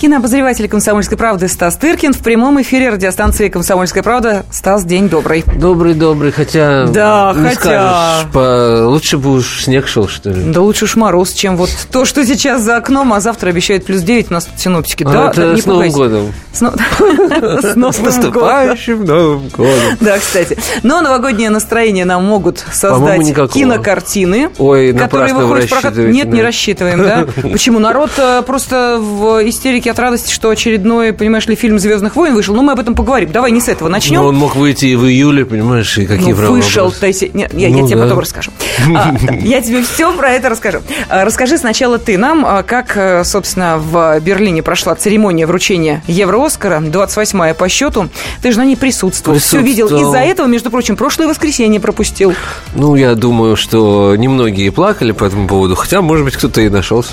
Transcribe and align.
Кинообозреватель 0.00 0.68
«Комсомольской 0.68 1.18
правды» 1.18 1.48
Стас 1.48 1.76
Тыркин 1.76 2.12
в 2.12 2.18
прямом 2.18 2.62
эфире 2.62 2.90
радиостанции 2.90 3.48
«Комсомольская 3.48 4.04
правда». 4.04 4.46
Стас, 4.52 4.84
день 4.84 5.08
добрый. 5.08 5.42
Добрый-добрый, 5.56 6.30
хотя... 6.30 6.86
Да, 6.86 7.34
не 7.36 7.48
хотя... 7.48 8.20
Скажешь, 8.20 8.32
по... 8.32 8.86
Лучше 8.86 9.18
бы 9.18 9.32
уж 9.32 9.64
снег 9.64 9.88
шел, 9.88 10.06
что 10.06 10.30
ли. 10.30 10.52
Да 10.52 10.60
лучше 10.60 10.84
уж 10.84 10.94
мороз, 10.94 11.32
чем 11.32 11.56
вот 11.56 11.70
то, 11.90 12.04
что 12.04 12.24
сейчас 12.24 12.62
за 12.62 12.76
окном, 12.76 13.12
а 13.12 13.18
завтра 13.18 13.50
обещают 13.50 13.86
плюс 13.86 14.02
9 14.02 14.30
у 14.30 14.34
нас 14.34 14.44
тут 14.44 14.60
синоптики. 14.60 15.02
А 15.02 15.10
да, 15.10 15.30
это 15.30 15.52
не 15.54 15.60
с 15.60 15.66
Новым 15.66 15.90
годом. 15.90 16.32
С 16.52 17.74
наступающим 17.74 19.04
Новым 19.04 19.48
годом. 19.48 19.96
Да, 20.00 20.18
кстати. 20.18 20.56
Но 20.84 21.00
новогоднее 21.00 21.50
настроение 21.50 22.04
нам 22.04 22.24
могут 22.24 22.64
создать 22.72 23.26
кинокартины. 23.52 24.48
Которые 24.50 25.34
выходят 25.34 25.64
в 25.64 25.70
прокат. 25.70 25.96
Нет, 25.96 26.28
не 26.28 26.40
да. 26.40 26.46
рассчитываем, 26.46 27.02
да? 27.02 27.26
Почему? 27.42 27.80
Народ 27.80 28.10
э, 28.16 28.42
просто 28.42 28.98
в 29.00 29.48
истерике 29.48 29.87
от 29.88 29.98
радости, 29.98 30.32
что 30.32 30.50
очередной, 30.50 31.12
понимаешь 31.12 31.46
ли, 31.46 31.54
фильм 31.54 31.78
«Звездных 31.78 32.16
войн» 32.16 32.34
вышел. 32.34 32.54
Ну, 32.54 32.62
мы 32.62 32.72
об 32.72 32.80
этом 32.80 32.94
поговорим. 32.94 33.30
Давай 33.32 33.50
не 33.50 33.60
с 33.60 33.68
этого 33.68 33.88
начнем. 33.88 34.20
Но 34.20 34.28
он 34.28 34.36
мог 34.36 34.56
выйти 34.56 34.86
и 34.86 34.96
в 34.96 35.06
июле, 35.06 35.44
понимаешь, 35.44 35.96
и 35.98 36.06
какие 36.06 36.32
Ну, 36.32 36.52
вышел, 36.52 36.90
то 36.92 37.06
есть, 37.06 37.22
не, 37.34 37.48
я, 37.52 37.68
я 37.68 37.76
Ну, 37.76 37.86
тебе 37.86 37.96
да. 37.96 38.02
потом 38.04 38.18
расскажу. 38.20 38.50
А, 38.94 39.14
я 39.40 39.60
тебе 39.60 39.82
все 39.82 40.12
про 40.12 40.30
это 40.30 40.48
расскажу. 40.48 40.80
А, 41.08 41.24
Расскажи 41.24 41.58
сначала 41.58 41.98
ты 41.98 42.16
нам, 42.18 42.44
а, 42.46 42.62
как, 42.62 42.96
э, 42.96 43.24
собственно, 43.24 43.78
в 43.78 44.18
Берлине 44.20 44.62
прошла 44.62 44.94
церемония 44.94 45.46
вручения 45.46 46.02
Евро-Оскара, 46.06 46.80
28-я 46.80 47.54
по 47.54 47.68
счету. 47.68 48.08
Ты 48.42 48.52
же 48.52 48.58
на 48.58 48.64
ней 48.64 48.76
присутствовал, 48.76 49.38
все 49.38 49.60
видел. 49.60 49.88
Из-за 49.88 50.18
этого, 50.18 50.46
между 50.46 50.70
прочим, 50.70 50.96
прошлое 50.96 51.28
воскресенье 51.28 51.80
пропустил. 51.80 52.34
Ну, 52.74 52.94
я 52.96 53.14
думаю, 53.14 53.56
что 53.56 54.14
немногие 54.16 54.70
плакали 54.72 55.12
по 55.12 55.24
этому 55.24 55.48
поводу, 55.48 55.74
хотя, 55.74 56.00
может 56.02 56.24
быть, 56.24 56.36
кто-то 56.36 56.60
и 56.60 56.68
нашелся. 56.68 57.12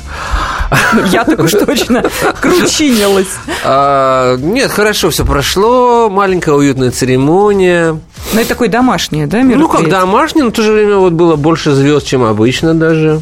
Я 1.12 1.24
так 1.24 1.40
уж 1.40 1.52
точно 1.52 2.04
кручинилась. 2.66 3.28
А, 3.64 4.38
нет, 4.38 4.72
хорошо 4.72 5.10
все 5.10 5.26
прошло, 5.26 6.10
маленькая 6.10 6.56
уютная 6.56 6.92
церемония. 6.92 8.00
Ну, 8.34 8.40
это 8.40 8.50
такое 8.50 8.70
домашнее, 8.70 9.28
да, 9.28 9.42
Ну, 9.42 9.68
как 9.68 9.90
домашний, 9.90 10.42
но 10.42 10.50
в 10.50 10.54
то 10.54 10.62
же 10.62 10.72
время 10.72 10.98
вот 10.98 11.14
было 11.14 11.36
больше 11.36 11.74
звезд, 11.74 12.08
чем 12.08 12.24
обычно 12.24 12.74
даже. 12.74 13.22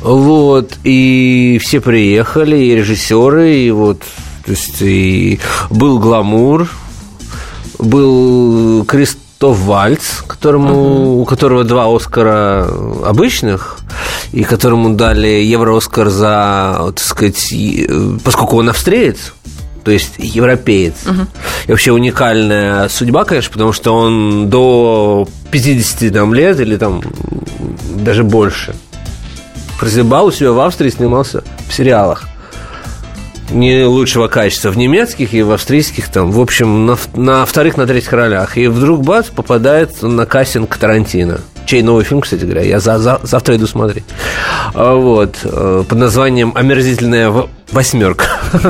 Вот, 0.00 0.72
и 0.82 1.60
все 1.62 1.80
приехали, 1.80 2.56
и 2.56 2.74
режиссеры, 2.74 3.54
и 3.54 3.70
вот, 3.70 4.00
то 4.44 4.50
есть, 4.50 4.82
и 4.82 5.38
был 5.70 6.00
гламур, 6.00 6.68
был 7.78 8.84
Кристоф 8.84 9.58
Вальц, 9.58 10.22
которому, 10.26 11.20
у 11.20 11.24
которого 11.24 11.62
два 11.62 11.94
Оскара 11.94 12.66
обычных, 13.04 13.78
и 14.32 14.44
которому 14.44 14.94
дали 14.94 15.28
Евро-Оскар 15.28 16.08
за, 16.08 16.92
так 16.94 17.04
сказать, 17.04 17.52
э, 17.52 18.18
поскольку 18.24 18.56
он 18.56 18.70
австриец, 18.70 19.34
то 19.84 19.90
есть 19.90 20.14
европеец. 20.18 20.94
И 21.66 21.70
вообще 21.70 21.92
уникальная 21.92 22.88
судьба, 22.88 23.24
конечно, 23.24 23.52
потому 23.52 23.72
что 23.72 23.94
он 23.94 24.48
до 24.48 25.28
50 25.50 26.12
там, 26.12 26.34
лет 26.34 26.60
или 26.60 26.76
там 26.76 27.02
даже 27.96 28.24
больше 28.24 28.74
прозябал 29.78 30.26
у 30.26 30.32
себя 30.32 30.52
в 30.52 30.60
Австрии, 30.60 30.90
снимался 30.90 31.42
в 31.68 31.74
сериалах 31.74 32.28
не 33.50 33.84
лучшего 33.84 34.28
качества 34.28 34.70
в 34.70 34.78
немецких 34.78 35.34
и 35.34 35.42
в 35.42 35.50
австрийских 35.50 36.08
там, 36.08 36.30
в 36.30 36.40
общем, 36.40 36.86
на, 36.86 36.96
на 37.14 37.44
вторых, 37.44 37.76
на 37.76 37.86
третьих 37.86 38.12
ролях. 38.12 38.56
И 38.56 38.66
вдруг 38.66 39.02
бац, 39.02 39.28
попадает 39.28 40.02
на 40.02 40.26
кастинг 40.26 40.76
Тарантино. 40.76 41.40
Чей 41.66 41.82
новый 41.82 42.04
фильм, 42.04 42.20
кстати 42.20 42.44
говоря, 42.44 42.62
я 42.62 42.80
за- 42.80 42.98
за- 42.98 43.20
завтра 43.22 43.56
иду 43.56 43.66
смотреть. 43.66 44.04
А, 44.74 44.94
Вот, 44.94 45.36
э, 45.44 45.84
под 45.88 45.98
названием 45.98 46.52
«Омерзительная 46.54 47.32
восьмерка». 47.72 48.26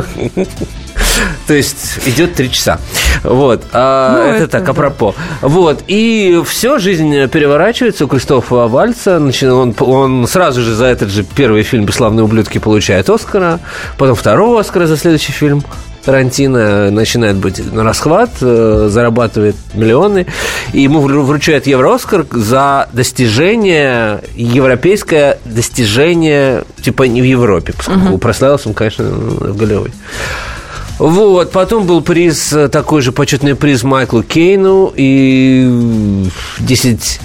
То 1.47 1.55
есть 1.55 1.99
идет 2.07 2.35
три 2.35 2.51
часа. 2.51 2.79
Вот. 3.23 3.63
А, 3.73 4.17
Ну, 4.17 4.23
это, 4.23 4.37
это 4.45 4.49
так, 4.49 4.65
да. 4.65 4.71
апропо. 4.73 5.15
Вот. 5.43 5.83
И 5.89 6.41
все, 6.47 6.79
жизнь 6.79 7.27
переворачивается 7.29 8.05
у 8.05 8.09
Кристофа 8.09 8.67
Вальца. 8.69 9.17
Начи- 9.19 9.49
Он, 9.49 9.75
он 9.81 10.27
сразу 10.27 10.63
же 10.63 10.75
за 10.75 10.87
этот 10.87 11.11
же 11.11 11.23
первый 11.25 11.63
фильм 11.65 11.85
«Бесславные 11.85 12.25
ублюдки» 12.25 12.59
получает 12.59 13.11
Оскара. 13.11 13.61
Потом 13.99 14.15
второго 14.17 14.61
Оскара 14.61 14.87
за 14.87 14.97
следующий 14.97 15.33
фильм. 15.33 15.63
Тарантино 16.05 16.91
начинает 16.91 17.37
быть 17.37 17.61
на 17.73 17.85
расхват, 17.85 18.31
э, 18.41 18.89
зарабатывает 18.91 19.57
миллионы, 19.75 20.27
и 20.73 20.81
ему 20.81 21.01
вру- 21.01 21.23
вручают 21.23 21.67
Евро-Оскар 21.67 22.27
за 22.33 22.89
достижение, 22.93 24.23
европейское 24.35 25.39
достижение, 25.45 26.65
типа 26.83 27.05
не 27.05 27.21
в 27.21 27.25
Европе, 27.25 27.73
поскольку 27.77 28.19
прославился 28.19 28.69
он, 28.69 28.75
конечно, 28.75 29.05
в 29.05 29.57
Голливуде. 29.57 29.93
Вот, 30.99 31.51
потом 31.51 31.87
был 31.87 32.01
приз, 32.01 32.53
э, 32.53 32.69
такой 32.69 33.03
же 33.03 33.13
почетный 33.13 33.55
приз 33.55 33.83
Майклу 33.83 34.23
Кейну 34.23 34.93
и 34.95 36.29
10 36.61 37.21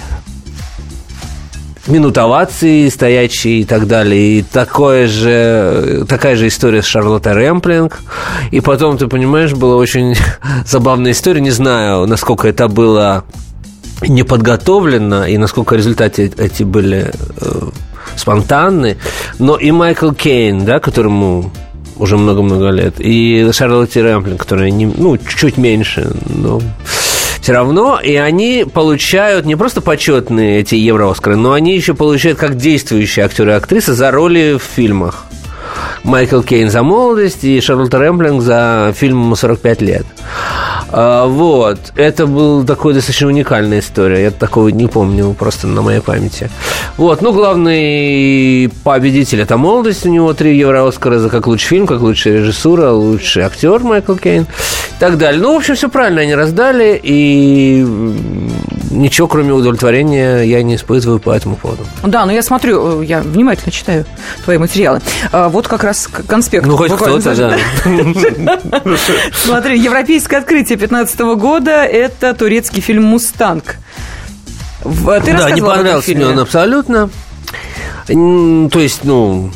минут 1.88 2.18
овации 2.18 2.88
стоячие 2.88 3.60
и 3.60 3.64
так 3.64 3.86
далее. 3.86 4.38
И 4.38 4.42
такое 4.42 5.06
же, 5.06 6.04
такая 6.08 6.36
же 6.36 6.48
история 6.48 6.82
с 6.82 6.86
Шарлоттой 6.86 7.32
Рэмплинг. 7.32 7.98
И 8.50 8.60
потом, 8.60 8.98
ты 8.98 9.08
понимаешь, 9.08 9.52
была 9.52 9.76
очень 9.76 10.14
забавная 10.66 11.12
история. 11.12 11.40
Не 11.40 11.50
знаю, 11.50 12.06
насколько 12.06 12.48
это 12.48 12.68
было 12.68 13.24
неподготовлено 14.02 15.26
и 15.26 15.36
насколько 15.38 15.74
результаты 15.74 16.32
эти 16.36 16.62
были 16.62 17.12
э, 17.40 17.68
спонтанны. 18.16 18.96
Но 19.38 19.56
и 19.56 19.70
Майкл 19.70 20.12
Кейн, 20.12 20.64
да, 20.64 20.78
которому 20.78 21.50
уже 21.96 22.16
много-много 22.16 22.70
лет, 22.70 22.94
и 22.98 23.48
Шарлотте 23.52 24.02
Рэмплинг, 24.02 24.40
которая 24.40 24.70
не, 24.70 24.86
ну, 24.86 25.18
чуть-чуть 25.18 25.56
меньше, 25.56 26.12
но 26.26 26.60
все 27.48 27.54
равно, 27.54 27.98
и 27.98 28.14
они 28.14 28.66
получают 28.70 29.46
не 29.46 29.56
просто 29.56 29.80
почетные 29.80 30.60
эти 30.60 30.74
Евро-Оскары, 30.74 31.34
но 31.36 31.54
они 31.54 31.74
еще 31.74 31.94
получают 31.94 32.38
как 32.38 32.56
действующие 32.58 33.24
актеры 33.24 33.52
и 33.52 33.54
актрисы 33.54 33.94
за 33.94 34.10
роли 34.10 34.58
в 34.58 34.62
фильмах. 34.62 35.24
Майкл 36.04 36.42
Кейн 36.42 36.68
за 36.68 36.82
молодость 36.82 37.44
и 37.44 37.58
Шарлотта 37.62 37.98
Рэмплинг 38.00 38.42
за 38.42 38.92
фильм 38.94 39.32
«45 39.32 39.82
лет». 39.82 40.04
А, 40.90 41.26
Вот. 41.26 41.92
Это 41.96 42.26
был 42.26 42.64
такой 42.64 42.94
достаточно 42.94 43.28
уникальная 43.28 43.80
история. 43.80 44.22
Я 44.22 44.30
такого 44.30 44.68
не 44.68 44.86
помню 44.86 45.34
просто 45.34 45.66
на 45.66 45.82
моей 45.82 46.00
памяти. 46.00 46.50
Вот. 46.96 47.22
Ну, 47.22 47.32
главный 47.32 48.70
победитель– 48.84 49.40
это 49.42 49.56
«Молодость». 49.56 50.06
У 50.06 50.08
него 50.08 50.32
три 50.32 50.56
евро-оскара 50.56 51.18
за 51.18 51.28
как 51.28 51.46
лучший 51.46 51.68
фильм, 51.68 51.86
как 51.86 52.00
лучшая 52.00 52.34
режиссура, 52.38 52.90
лучший 52.90 53.42
актер 53.42 53.80
Майкл 53.80 54.14
Кейн 54.14 54.42
и 54.42 55.00
так 55.00 55.18
далее. 55.18 55.40
Ну, 55.40 55.54
в 55.54 55.56
общем, 55.56 55.74
все 55.74 55.88
правильно 55.88 56.22
они 56.22 56.34
раздали, 56.34 56.98
и 57.02 57.84
ничего, 58.90 59.28
кроме 59.28 59.52
удовлетворения, 59.52 60.42
я 60.42 60.62
не 60.62 60.76
испытываю 60.76 61.18
по 61.20 61.30
этому 61.30 61.56
поводу. 61.56 61.84
Да, 62.02 62.24
но 62.26 62.32
я 62.32 62.42
смотрю, 62.42 63.02
э, 63.02 63.04
я 63.04 63.20
внимательно 63.20 63.70
читаю 63.70 64.04
твои 64.44 64.58
материалы. 64.58 65.00
А, 65.30 65.48
Вот 65.48 65.68
как 65.68 65.84
раз 65.84 66.08
конспект. 66.26 66.66
Ну, 66.66 66.76
хоть 66.76 66.92
кто-то, 66.92 67.34
да. 67.34 67.56
Смотри, 69.32 69.78
европейское 69.78 70.40
открытие 70.40 70.77
2015 70.78 71.20
года– 71.38 71.70
это 71.84 72.34
турецкий 72.34 72.80
фильм 72.80 73.04
«Мустанг». 73.04 73.76
Ты 74.82 75.34
Да, 75.36 75.50
не 75.50 75.60
понравился 75.60 76.12
мне 76.12 76.26
он 76.26 76.38
абсолютно. 76.38 77.10
То 78.06 78.80
есть, 78.80 79.00
ну... 79.04 79.50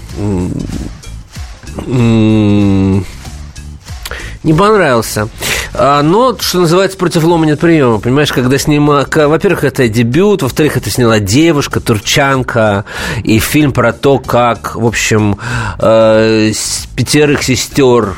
Не 4.43 4.55
понравился. 4.55 5.29
А, 5.73 6.03
Но, 6.03 6.37
что 6.39 6.61
называется, 6.61 6.99
против 6.99 7.23
лома 7.23 7.47
нет 7.47 7.61
приема. 7.61 8.01
Понимаешь, 8.01 8.33
когда 8.33 8.59
снима... 8.59 9.07
Во-первых, 9.15 9.63
это 9.63 9.89
дебют, 9.89 10.43
во-вторых, 10.43 10.77
это 10.77 10.91
сняла 10.91 11.21
девушка, 11.21 11.79
турчанка, 11.81 12.85
и 13.23 13.39
фильм 13.39 13.73
про 13.73 13.93
то, 13.93 14.19
как, 14.19 14.75
в 14.75 14.85
общем, 14.85 15.39
э, 15.79 16.53
пятерых 16.97 17.45
сестер 17.45 18.17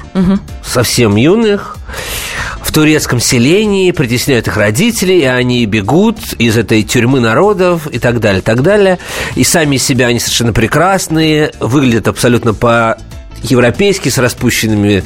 совсем 0.65 1.17
юных 1.17 1.77
турецком 2.75 3.21
селении 3.21 3.93
притесняют 3.93 4.49
их 4.49 4.57
родителей, 4.57 5.21
и 5.21 5.25
они 5.25 5.65
бегут 5.65 6.19
из 6.39 6.59
этой 6.59 6.83
тюрьмы 6.83 7.21
народов 7.21 7.87
и 7.87 8.01
так 8.01 8.19
далее, 8.19 8.43
так 8.43 8.63
далее. 8.63 8.99
И 9.37 9.45
сами 9.45 9.77
себя 9.77 10.09
они 10.09 10.19
совершенно 10.19 10.53
прекрасные, 10.53 11.53
выглядят 11.61 12.09
абсолютно 12.09 12.53
по-европейски, 12.53 14.09
с 14.09 14.19
распущенными 14.19 15.05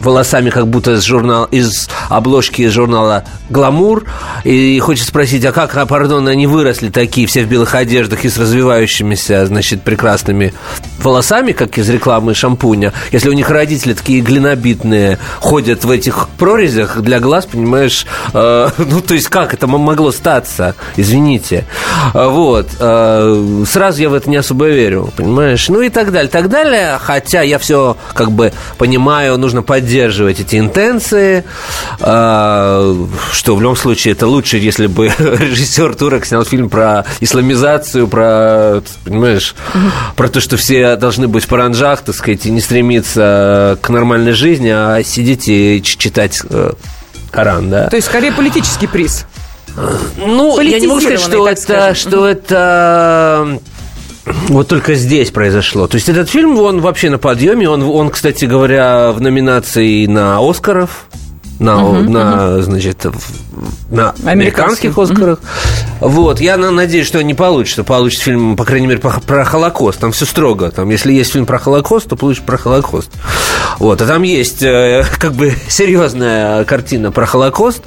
волосами, 0.00 0.50
как 0.50 0.66
будто 0.66 0.92
из, 0.92 1.02
журнала, 1.02 1.46
из 1.50 1.88
обложки 2.08 2.68
журнала 2.68 3.24
«Гламур». 3.48 4.04
И 4.44 4.78
хочет 4.80 5.06
спросить, 5.06 5.44
а 5.44 5.52
как, 5.52 5.76
а, 5.76 5.86
пардон, 5.86 6.28
они 6.28 6.46
выросли 6.46 6.88
такие, 6.90 7.26
все 7.26 7.44
в 7.44 7.48
белых 7.48 7.74
одеждах 7.74 8.24
и 8.24 8.28
с 8.28 8.38
развивающимися, 8.38 9.46
значит, 9.46 9.82
прекрасными 9.82 10.54
волосами, 10.98 11.52
как 11.52 11.78
из 11.78 11.88
рекламы 11.88 12.34
шампуня, 12.34 12.92
если 13.12 13.28
у 13.28 13.32
них 13.32 13.50
родители 13.50 13.94
такие 13.94 14.20
глинобитные, 14.20 15.18
ходят 15.40 15.84
в 15.84 15.90
этих 15.90 16.28
прорезях 16.38 17.00
для 17.00 17.20
глаз, 17.20 17.46
понимаешь, 17.46 18.06
э, 18.32 18.68
ну, 18.78 19.00
то 19.00 19.14
есть 19.14 19.28
как 19.28 19.54
это 19.54 19.66
могло 19.66 20.12
статься, 20.12 20.74
извините. 20.96 21.64
Э, 22.14 22.28
вот. 22.28 22.68
Э, 22.78 23.64
сразу 23.66 24.02
я 24.02 24.10
в 24.10 24.14
это 24.14 24.28
не 24.28 24.36
особо 24.36 24.68
верю, 24.68 25.10
понимаешь? 25.16 25.68
Ну 25.68 25.80
и 25.80 25.88
так 25.88 26.12
далее, 26.12 26.30
так 26.30 26.48
далее. 26.48 26.98
Хотя 27.00 27.42
я 27.42 27.58
все 27.58 27.96
как 28.14 28.32
бы 28.32 28.52
понимаю, 28.78 29.38
нужно 29.38 29.62
поддерживать 29.62 29.89
эти 29.98 30.56
интенции, 30.56 31.44
э, 32.00 33.06
что 33.32 33.56
в 33.56 33.62
любом 33.62 33.76
случае 33.76 34.12
это 34.12 34.26
лучше, 34.26 34.58
если 34.58 34.86
бы 34.86 35.06
режиссер 35.18 35.94
Турок 35.94 36.24
снял 36.24 36.44
фильм 36.44 36.68
про 36.68 37.04
исламизацию, 37.20 38.08
про, 38.08 38.82
понимаешь, 39.04 39.54
про 40.16 40.28
то, 40.28 40.40
что 40.40 40.56
все 40.56 40.96
должны 40.96 41.28
быть 41.28 41.44
в 41.44 41.48
паранжах, 41.48 42.02
так 42.02 42.14
сказать, 42.14 42.46
и 42.46 42.50
не 42.50 42.60
стремиться 42.60 43.78
к 43.80 43.88
нормальной 43.88 44.32
жизни, 44.32 44.68
а 44.68 45.02
сидеть 45.04 45.48
и 45.48 45.82
читать 45.82 46.40
э, 46.48 46.72
Коран, 47.30 47.70
да. 47.70 47.88
То 47.88 47.96
есть, 47.96 48.08
скорее, 48.08 48.32
политический 48.32 48.86
приз. 48.86 49.26
Ну, 50.16 50.60
я 50.60 50.80
не 50.80 50.86
могу 50.86 51.00
сказать, 51.00 51.20
что 51.20 51.48
это, 51.48 51.94
что 51.94 52.28
это 52.28 53.60
вот 54.48 54.68
только 54.68 54.94
здесь 54.94 55.30
произошло. 55.30 55.86
То 55.86 55.96
есть 55.96 56.08
этот 56.08 56.28
фильм, 56.28 56.58
он 56.58 56.80
вообще 56.80 57.10
на 57.10 57.18
подъеме. 57.18 57.68
Он, 57.68 57.82
он 57.82 58.10
кстати 58.10 58.44
говоря, 58.44 59.12
в 59.12 59.20
номинации 59.20 60.06
на 60.06 60.38
Оскаров 60.38 61.06
на, 61.58 61.84
угу, 61.84 62.10
на 62.10 62.54
угу. 62.54 62.62
значит, 62.62 63.06
на 63.90 64.14
американских 64.24 64.98
Оскарах. 64.98 65.38
Угу. 65.38 65.89
Вот, 66.00 66.40
я 66.40 66.56
надеюсь, 66.56 67.06
что 67.06 67.22
не 67.22 67.34
получится. 67.34 67.84
Получится 67.84 68.24
фильм, 68.24 68.56
по 68.56 68.64
крайней 68.64 68.86
мере, 68.86 69.00
про, 69.00 69.44
Холокост. 69.44 70.00
Там 70.00 70.12
все 70.12 70.24
строго. 70.24 70.70
Там, 70.70 70.88
если 70.90 71.12
есть 71.12 71.32
фильм 71.32 71.46
про 71.46 71.58
Холокост, 71.58 72.08
то 72.08 72.16
получится 72.16 72.46
про 72.46 72.56
Холокост. 72.56 73.10
Вот, 73.78 74.00
а 74.00 74.06
там 74.06 74.22
есть 74.22 74.62
э, 74.62 75.04
как 75.18 75.34
бы 75.34 75.52
серьезная 75.68 76.64
картина 76.64 77.12
про 77.12 77.26
Холокост. 77.26 77.82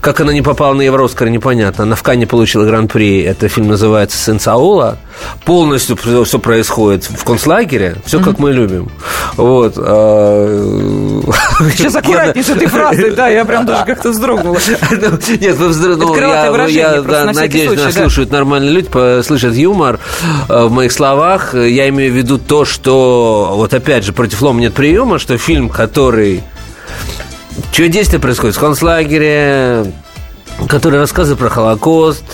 Как 0.00 0.20
она 0.20 0.32
не 0.32 0.42
попала 0.42 0.74
на 0.74 0.82
Евро-Оскар, 0.82 1.28
непонятно. 1.28 1.84
Она 1.84 1.96
в 1.96 2.02
Кане 2.02 2.26
получила 2.26 2.64
гран-при. 2.64 3.22
Это 3.22 3.48
фильм 3.48 3.68
называется 3.68 4.18
«Сын 4.18 4.38
Саула». 4.38 4.98
Полностью 5.44 5.96
все 5.96 6.38
происходит 6.38 7.04
в 7.04 7.24
концлагере. 7.24 7.96
Все, 8.04 8.20
как 8.20 8.38
мы 8.38 8.52
любим. 8.52 8.90
Вот. 9.36 9.74
А, 9.76 11.22
Сейчас 11.76 11.96
аккуратнее 11.96 12.44
с 12.44 12.50
этой 12.50 12.66
фразой 12.66 13.14
да, 13.16 13.28
я 13.28 13.44
прям 13.44 13.66
даже 13.66 13.84
как-то 13.84 14.10
вздрогнула. 14.10 14.58
Ну, 14.90 15.18
нет, 15.40 15.56
вы 15.56 15.68
вздрогнули. 15.68 16.72
Я 16.72 17.02
надеюсь, 17.64 17.84
нас 17.84 17.94
слушают 17.94 18.30
нормальные 18.30 18.72
люди, 18.72 19.22
слышат 19.22 19.54
юмор 19.54 20.00
э, 20.48 20.64
в 20.64 20.70
моих 20.70 20.92
словах. 20.92 21.54
Я 21.54 21.88
имею 21.88 22.12
в 22.12 22.16
виду 22.16 22.38
то, 22.38 22.64
что, 22.64 23.52
вот 23.54 23.74
опять 23.74 24.04
же, 24.04 24.12
против 24.12 24.42
лома 24.42 24.60
нет 24.60 24.74
приема, 24.74 25.18
что 25.18 25.36
фильм, 25.38 25.68
который... 25.68 26.42
Чье 27.72 27.88
действие 27.88 28.20
происходит 28.20 28.56
в 28.56 28.60
концлагере, 28.60 29.92
который 30.68 30.98
рассказывает 30.98 31.38
про 31.38 31.48
Холокост, 31.48 32.24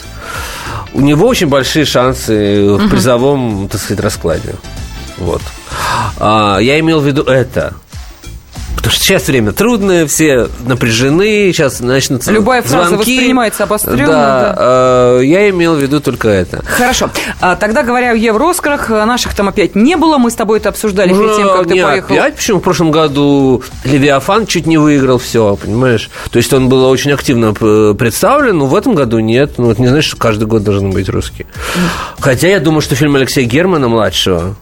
у 0.95 1.01
него 1.01 1.27
очень 1.27 1.47
большие 1.47 1.85
шансы 1.85 2.75
в 2.75 2.89
призовом, 2.89 3.69
так 3.71 3.81
сказать, 3.81 4.03
раскладе. 4.03 4.55
Вот. 5.19 5.43
А, 6.19 6.59
я 6.59 6.79
имел 6.81 7.01
в 7.01 7.07
виду 7.07 7.23
это. 7.23 7.75
Сейчас 8.93 9.27
время 9.29 9.53
трудное, 9.53 10.07
все 10.07 10.49
напряжены, 10.67 11.53
сейчас 11.53 11.81
начнутся 11.81 12.31
Любая 12.33 12.63
фраза 12.63 12.89
звонки. 12.91 13.13
воспринимается 13.17 13.65
обостренно. 13.65 14.07
Да, 14.07 14.55
да. 14.57 14.57
Э, 15.19 15.21
я 15.25 15.51
имел 15.51 15.75
в 15.75 15.79
виду 15.81 16.01
только 16.01 16.29
это. 16.29 16.63
Хорошо. 16.65 17.11
А, 17.41 17.57
тогда, 17.57 17.83
говоря 17.83 18.13
о 18.13 18.15
Евро-Оскарах, 18.15 18.89
наших 18.91 19.35
там 19.35 19.49
опять 19.49 19.75
не 19.75 19.97
было. 19.97 20.19
Мы 20.19 20.31
с 20.31 20.35
тобой 20.35 20.59
это 20.59 20.69
обсуждали 20.69 21.09
перед 21.13 21.37
тем, 21.37 21.49
как 21.49 21.67
не 21.67 21.75
ты 21.81 21.83
поехал. 21.83 22.15
опять? 22.15 22.37
Почему 22.37 22.59
в 22.59 22.63
прошлом 22.63 22.91
году 22.91 23.63
Левиафан 23.85 24.47
чуть 24.47 24.67
не 24.67 24.79
выиграл 24.79 25.19
все, 25.19 25.57
понимаешь? 25.57 26.11
То 26.31 26.37
есть 26.39 26.53
он 26.53 26.69
был 26.69 26.85
очень 26.85 27.13
активно 27.13 27.53
представлен, 27.95 28.59
но 28.59 28.67
в 28.67 28.75
этом 28.75 28.95
году 28.95 29.19
нет. 29.19 29.55
Ну, 29.59 29.71
это 29.71 29.81
не 29.81 29.89
значит, 29.89 30.09
что 30.11 30.17
каждый 30.17 30.45
год 30.47 30.63
должен 30.63 30.91
быть 30.91 31.09
русский. 31.09 31.47
Хотя 32.21 32.49
я 32.49 32.61
думаю, 32.61 32.81
что 32.83 32.95
фильм 32.95 33.17
Алексея 33.17 33.47
Германа 33.47 33.89
младшего 33.89 34.55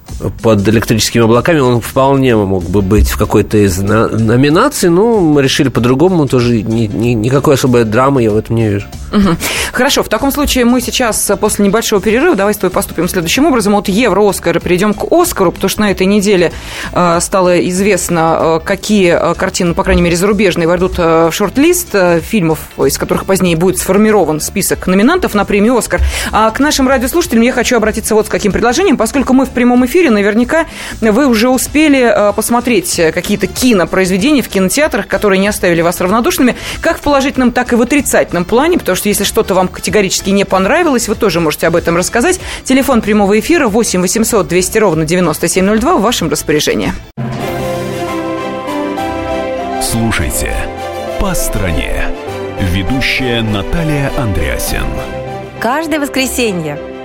под 0.42 0.66
электрическими 0.68 1.24
облаками, 1.24 1.60
он 1.60 1.80
вполне 1.80 2.36
мог 2.36 2.64
бы 2.64 2.82
быть 2.82 3.08
в 3.08 3.16
какой-то 3.18 3.58
из 3.58 3.78
номинации, 4.20 4.88
ну, 4.88 5.20
мы 5.20 5.42
решили 5.42 5.68
по-другому, 5.68 6.26
тоже 6.26 6.62
ни, 6.62 6.86
ни, 6.86 7.10
никакой 7.10 7.54
особой 7.54 7.84
драмы 7.84 8.22
я 8.22 8.30
в 8.30 8.36
этом 8.36 8.56
не 8.56 8.68
вижу. 8.68 8.86
Угу. 9.12 9.36
Хорошо, 9.72 10.02
в 10.02 10.08
таком 10.08 10.30
случае 10.30 10.64
мы 10.64 10.80
сейчас 10.80 11.30
после 11.40 11.64
небольшого 11.64 12.00
перерыва, 12.00 12.36
давай 12.36 12.54
с 12.54 12.56
тобой 12.56 12.70
поступим 12.70 13.08
следующим 13.08 13.46
образом. 13.46 13.74
От 13.74 13.88
Евро-Оскара 13.88 14.60
перейдем 14.60 14.94
к 14.94 15.10
Оскару, 15.10 15.52
потому 15.52 15.68
что 15.68 15.80
на 15.80 15.90
этой 15.90 16.06
неделе 16.06 16.52
э, 16.92 17.18
стало 17.20 17.68
известно, 17.68 18.38
э, 18.40 18.60
какие 18.64 19.16
э, 19.18 19.34
картины, 19.34 19.74
по 19.74 19.82
крайней 19.82 20.02
мере, 20.02 20.16
зарубежные, 20.16 20.68
войдут 20.68 20.94
э, 20.98 21.28
в 21.30 21.32
шорт-лист 21.32 21.88
э, 21.92 22.20
фильмов, 22.20 22.60
из 22.78 22.98
которых 22.98 23.24
позднее 23.24 23.56
будет 23.56 23.78
сформирован 23.78 24.40
список 24.40 24.86
номинантов 24.86 25.34
на 25.34 25.44
премию 25.44 25.76
«Оскар». 25.76 26.00
А 26.30 26.50
к 26.50 26.60
нашим 26.60 26.88
радиослушателям 26.88 27.42
я 27.42 27.52
хочу 27.52 27.76
обратиться 27.76 28.14
вот 28.14 28.26
с 28.26 28.28
каким 28.28 28.52
предложением, 28.52 28.96
поскольку 28.96 29.32
мы 29.32 29.44
в 29.44 29.50
прямом 29.50 29.84
эфире, 29.86 30.10
наверняка 30.10 30.66
вы 31.00 31.26
уже 31.26 31.48
успели 31.48 32.00
э, 32.00 32.32
посмотреть 32.32 33.00
какие-то 33.12 33.46
кинопроизведения 33.48 34.09
в 34.16 34.48
кинотеатрах, 34.48 35.06
которые 35.06 35.38
не 35.38 35.48
оставили 35.48 35.80
вас 35.80 36.00
равнодушными, 36.00 36.56
как 36.80 36.98
в 36.98 37.00
положительном, 37.00 37.52
так 37.52 37.72
и 37.72 37.76
в 37.76 37.82
отрицательном 37.82 38.44
плане, 38.44 38.78
потому 38.78 38.96
что 38.96 39.08
если 39.08 39.24
что-то 39.24 39.54
вам 39.54 39.68
категорически 39.68 40.30
не 40.30 40.44
понравилось, 40.44 41.08
вы 41.08 41.14
тоже 41.14 41.40
можете 41.40 41.66
об 41.66 41.76
этом 41.76 41.96
рассказать. 41.96 42.40
Телефон 42.64 43.02
прямого 43.02 43.38
эфира 43.38 43.68
8 43.68 44.00
800 44.00 44.48
200 44.48 44.78
ровно 44.78 45.04
9702 45.04 45.96
в 45.96 46.02
вашем 46.02 46.28
распоряжении. 46.28 46.92
Слушайте 49.82 50.54
«По 51.20 51.34
стране». 51.34 52.04
Ведущая 52.60 53.42
Наталья 53.42 54.12
Андреасен. 54.18 54.84
Каждое 55.60 55.98
воскресенье 55.98 56.78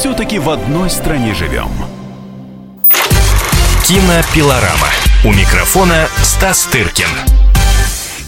все-таки 0.00 0.38
в 0.38 0.48
одной 0.48 0.88
стране 0.88 1.34
живем. 1.34 1.68
Кинопилорама. 3.86 4.88
У 5.26 5.32
микрофона 5.32 6.08
Стас 6.22 6.64
Тыркин. 6.72 7.39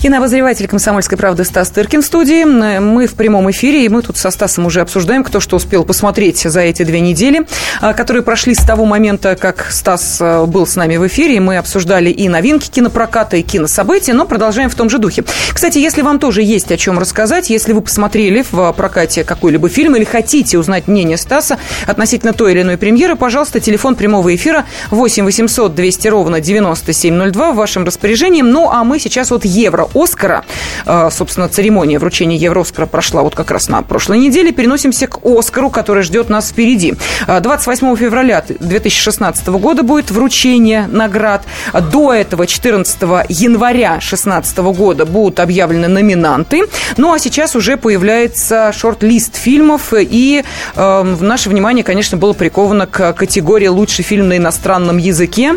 Кинообозреватель 0.03 0.67
«Комсомольской 0.67 1.17
правды» 1.17 1.45
Стас 1.45 1.71
Тыркин 1.71 2.03
в 2.03 2.05
студии. 2.05 2.43
Мы 2.43 3.07
в 3.07 3.15
прямом 3.15 3.49
эфире, 3.53 3.85
и 3.85 3.89
мы 3.89 4.03
тут 4.03 4.17
со 4.17 4.33
Стасом 4.33 4.67
уже 4.67 4.81
обсуждаем, 4.81 5.23
кто 5.23 5.39
что 5.39 5.55
успел 5.55 5.85
посмотреть 5.85 6.41
за 6.41 6.59
эти 6.59 6.83
две 6.83 6.99
недели, 6.99 7.47
а, 7.81 7.93
которые 7.93 8.25
прошли 8.25 8.57
с 8.57 8.65
того 8.65 8.85
момента, 8.85 9.37
как 9.37 9.69
Стас 9.71 10.19
а, 10.21 10.45
был 10.47 10.67
с 10.67 10.75
нами 10.75 10.97
в 10.97 11.07
эфире. 11.07 11.39
Мы 11.39 11.57
обсуждали 11.57 12.11
и 12.11 12.29
новинки 12.29 12.69
кинопроката, 12.69 13.37
и 13.37 13.43
кинособытия, 13.43 14.13
но 14.13 14.27
продолжаем 14.27 14.71
в 14.71 14.75
том 14.75 14.91
же 14.91 14.99
духе. 14.99 15.23
Кстати, 15.53 15.79
если 15.79 16.03
вам 16.03 16.19
тоже 16.19 16.43
есть 16.43 16.73
о 16.73 16.77
чем 16.77 16.99
рассказать, 16.99 17.49
если 17.49 17.73
вы 17.73 17.81
посмотрели 17.81 18.45
в 18.51 18.73
прокате 18.73 19.23
какой-либо 19.23 19.69
фильм 19.69 19.95
или 19.95 20.03
хотите 20.03 20.59
узнать 20.59 20.89
мнение 20.89 21.17
Стаса 21.17 21.59
относительно 21.87 22.33
той 22.33 22.55
или 22.55 22.63
иной 22.63 22.77
премьеры, 22.77 23.15
пожалуйста, 23.15 23.61
телефон 23.61 23.95
прямого 23.95 24.35
эфира 24.35 24.65
8 24.91 25.25
800 25.25 25.77
200 25.77 26.09
ровно 26.09 26.41
9702 26.41 27.53
в 27.53 27.55
вашем 27.55 27.85
распоряжении. 27.85 28.43
Ну, 28.43 28.69
а 28.69 28.83
мы 28.83 28.99
сейчас 28.99 29.31
вот 29.31 29.45
евро 29.45 29.92
Оскара. 29.95 30.45
А, 30.87 31.11
собственно, 31.11 31.49
церемония 31.49 31.99
вручения 31.99 32.37
Евро-Оскара 32.37 32.87
прошла 32.87 33.23
вот 33.23 33.35
как 33.35 33.51
раз 33.51 33.69
на 33.69 33.83
прошлой 33.83 34.19
неделе. 34.19 34.53
Переносимся 34.53 35.07
к 35.07 35.25
Оскару, 35.25 35.71
который 35.71 36.03
ждет 36.03 36.29
нас 36.29 36.51
впереди. 36.51 36.95
28 37.27 37.93
а, 37.93 37.97
февраля 37.97 38.45
2016 38.49 39.47
года 39.49 39.83
будет 39.83 40.11
вручение 40.11 40.87
наград. 40.87 41.45
До 41.93 42.13
этого 42.13 42.47
14 42.47 43.03
января 43.29 43.93
2016 43.93 44.59
года 44.59 45.07
будут 45.07 45.41
объявлены 45.41 45.89
номинанты. 45.89 46.63
Ну 46.97 47.13
а 47.13 47.19
сейчас 47.19 47.57
уже 47.57 47.77
появляется 47.77 48.73
шорт-лист 48.73 49.37
фильмов. 49.37 49.93
И 49.97 50.45
э, 50.75 51.17
наше 51.21 51.49
внимание, 51.49 51.85
конечно, 51.85 52.17
было 52.17 52.33
приковано 52.33 52.87
к 52.87 53.13
категории 53.13 53.69
«Лучший 53.69 54.05
фильм 54.05 54.29
на 54.29 54.37
иностранном 54.37 54.99
языке». 54.99 55.55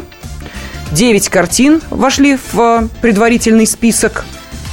Девять 0.96 1.28
картин 1.28 1.82
вошли 1.90 2.38
в 2.38 2.58
э, 2.58 2.88
предварительный 3.02 3.68
список. 3.68 4.24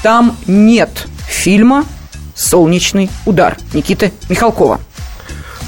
Там 0.04 0.36
нет 0.46 1.08
фильма 1.26 1.84
«Солнечный 2.36 3.10
удар» 3.26 3.58
Никиты 3.74 4.12
Михалкова. 4.28 4.80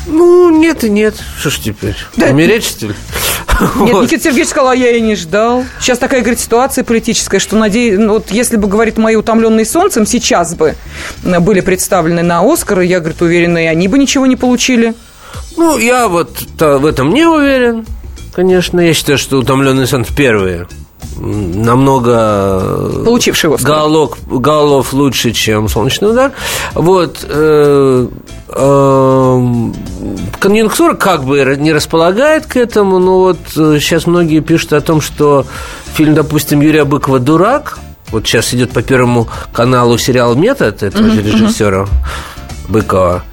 Ну, 0.06 0.56
нет 0.56 0.84
и 0.84 0.90
нет. 0.90 1.16
Что 1.40 1.50
ж 1.50 1.58
теперь? 1.58 1.96
Да. 2.16 2.26
Умереть, 2.26 2.64
что 2.64 2.86
ли? 2.86 2.94
Нет, 3.60 3.94
Вот. 3.94 4.04
Никита 4.04 4.22
Сергеевич 4.22 4.50
сказал, 4.50 4.70
а 4.70 4.76
я 4.76 4.92
и 4.92 5.00
не 5.00 5.16
ждал. 5.16 5.64
Сейчас 5.80 5.98
такая, 5.98 6.20
говорит, 6.20 6.38
ситуация 6.38 6.84
политическая, 6.84 7.40
что, 7.40 7.56
надеюсь, 7.56 7.98
ну, 7.98 8.12
вот 8.12 8.30
если 8.30 8.56
бы, 8.56 8.68
говорит, 8.68 8.96
мои 8.96 9.16
утомленные 9.16 9.66
солнцем 9.66 10.06
сейчас 10.06 10.54
бы 10.54 10.76
э, 11.24 11.40
были 11.40 11.62
представлены 11.62 12.22
на 12.22 12.42
Оскар, 12.42 12.78
я, 12.82 13.00
говорит, 13.00 13.20
уверена, 13.20 13.58
и 13.58 13.66
они 13.66 13.88
бы 13.88 13.98
ничего 13.98 14.26
не 14.26 14.36
получили. 14.36 14.94
Ну, 15.56 15.78
я 15.78 16.06
вот 16.06 16.30
в 16.60 16.86
этом 16.86 17.12
не 17.12 17.24
уверен, 17.24 17.84
конечно. 18.34 18.80
Я 18.80 18.94
считаю, 18.94 19.18
что 19.18 19.38
«Утомленный 19.38 19.86
сон» 19.86 20.04
первые 20.04 20.66
намного 21.16 22.90
Получивший 23.04 23.54
Оскар. 23.54 23.66
голов, 23.66 24.18
голов 24.26 24.92
лучше, 24.92 25.32
чем 25.32 25.68
«Солнечный 25.68 26.10
удар». 26.10 26.32
Вот. 26.74 27.24
э, 27.28 28.08
эм, 28.48 29.74
конъюнктура 30.40 30.94
как 30.94 31.24
бы 31.24 31.56
не 31.58 31.72
располагает 31.72 32.46
к 32.46 32.56
этому, 32.56 32.98
но 32.98 33.20
вот 33.20 33.38
сейчас 33.54 34.06
многие 34.06 34.40
пишут 34.40 34.72
о 34.72 34.80
том, 34.80 35.00
что 35.00 35.46
фильм, 35.94 36.14
допустим, 36.14 36.60
Юрия 36.60 36.84
Быкова 36.84 37.18
«Дурак», 37.18 37.78
вот 38.10 38.26
сейчас 38.26 38.52
идет 38.54 38.70
по 38.70 38.82
Первому 38.82 39.28
каналу 39.52 39.98
сериал 39.98 40.34
«Метод» 40.34 40.82
этого 40.82 41.10
же 41.10 41.22
режиссера 41.22 41.88
Быкова, 42.68 43.24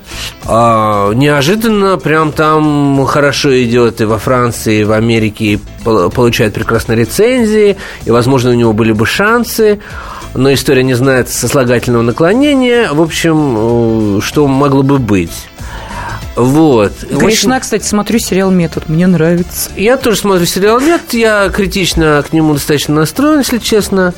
а, 0.45 1.11
неожиданно 1.13 1.97
прям 1.97 2.31
там 2.31 3.05
хорошо 3.05 3.51
идет 3.63 4.01
и 4.01 4.05
во 4.05 4.17
Франции, 4.17 4.81
и 4.81 4.83
в 4.83 4.91
Америке, 4.91 5.45
и 5.45 5.59
пол- 5.83 6.09
получает 6.09 6.53
прекрасные 6.53 6.97
рецензии, 6.99 7.77
и, 8.05 8.11
возможно, 8.11 8.51
у 8.51 8.55
него 8.55 8.73
были 8.73 8.91
бы 8.91 9.05
шансы, 9.05 9.79
но 10.33 10.53
история 10.53 10.83
не 10.83 10.93
знает 10.93 11.29
сослагательного 11.29 12.01
наклонения. 12.03 12.91
В 12.93 13.01
общем, 13.01 14.17
э, 14.17 14.21
что 14.21 14.47
могло 14.47 14.81
бы 14.83 14.97
быть. 14.97 15.31
Вот. 16.35 16.93
Грешна, 17.09 17.59
кстати, 17.59 17.83
смотрю 17.85 18.17
сериал 18.17 18.51
«Метод», 18.51 18.87
мне 18.87 19.05
нравится. 19.05 19.69
Я 19.75 19.97
тоже 19.97 20.17
смотрю 20.17 20.45
сериал 20.45 20.79
«Нет», 20.79 21.01
я 21.13 21.49
критично 21.49 22.23
к 22.27 22.31
нему 22.31 22.53
достаточно 22.53 22.95
настроен, 22.95 23.39
если 23.39 23.57
честно. 23.57 24.13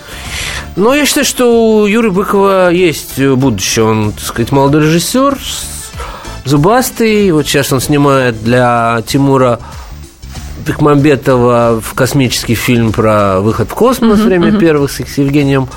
Но 0.76 0.94
я 0.94 1.06
считаю, 1.06 1.26
что 1.26 1.80
у 1.80 1.86
Юры 1.88 2.12
Быкова 2.12 2.70
есть 2.72 3.20
будущее. 3.20 3.86
Он, 3.86 4.12
так 4.12 4.24
сказать, 4.24 4.52
молодой 4.52 4.84
режиссер, 4.84 5.40
с- 5.42 5.83
зубастый. 6.46 7.32
Вот 7.32 7.46
сейчас 7.46 7.72
он 7.72 7.82
снимает 7.82 8.44
для 8.44 9.04
Тимура 9.08 9.60
Бекмамбетова 10.66 11.82
в 11.82 11.94
космический 11.94 12.56
фильм 12.56 12.92
про 12.92 13.42
выход 13.42 13.70
в 13.70 13.74
космос 13.74 14.20
«Время 14.20 14.58
первых» 14.58 14.92
с 14.92 15.00
Евгением 15.00 15.68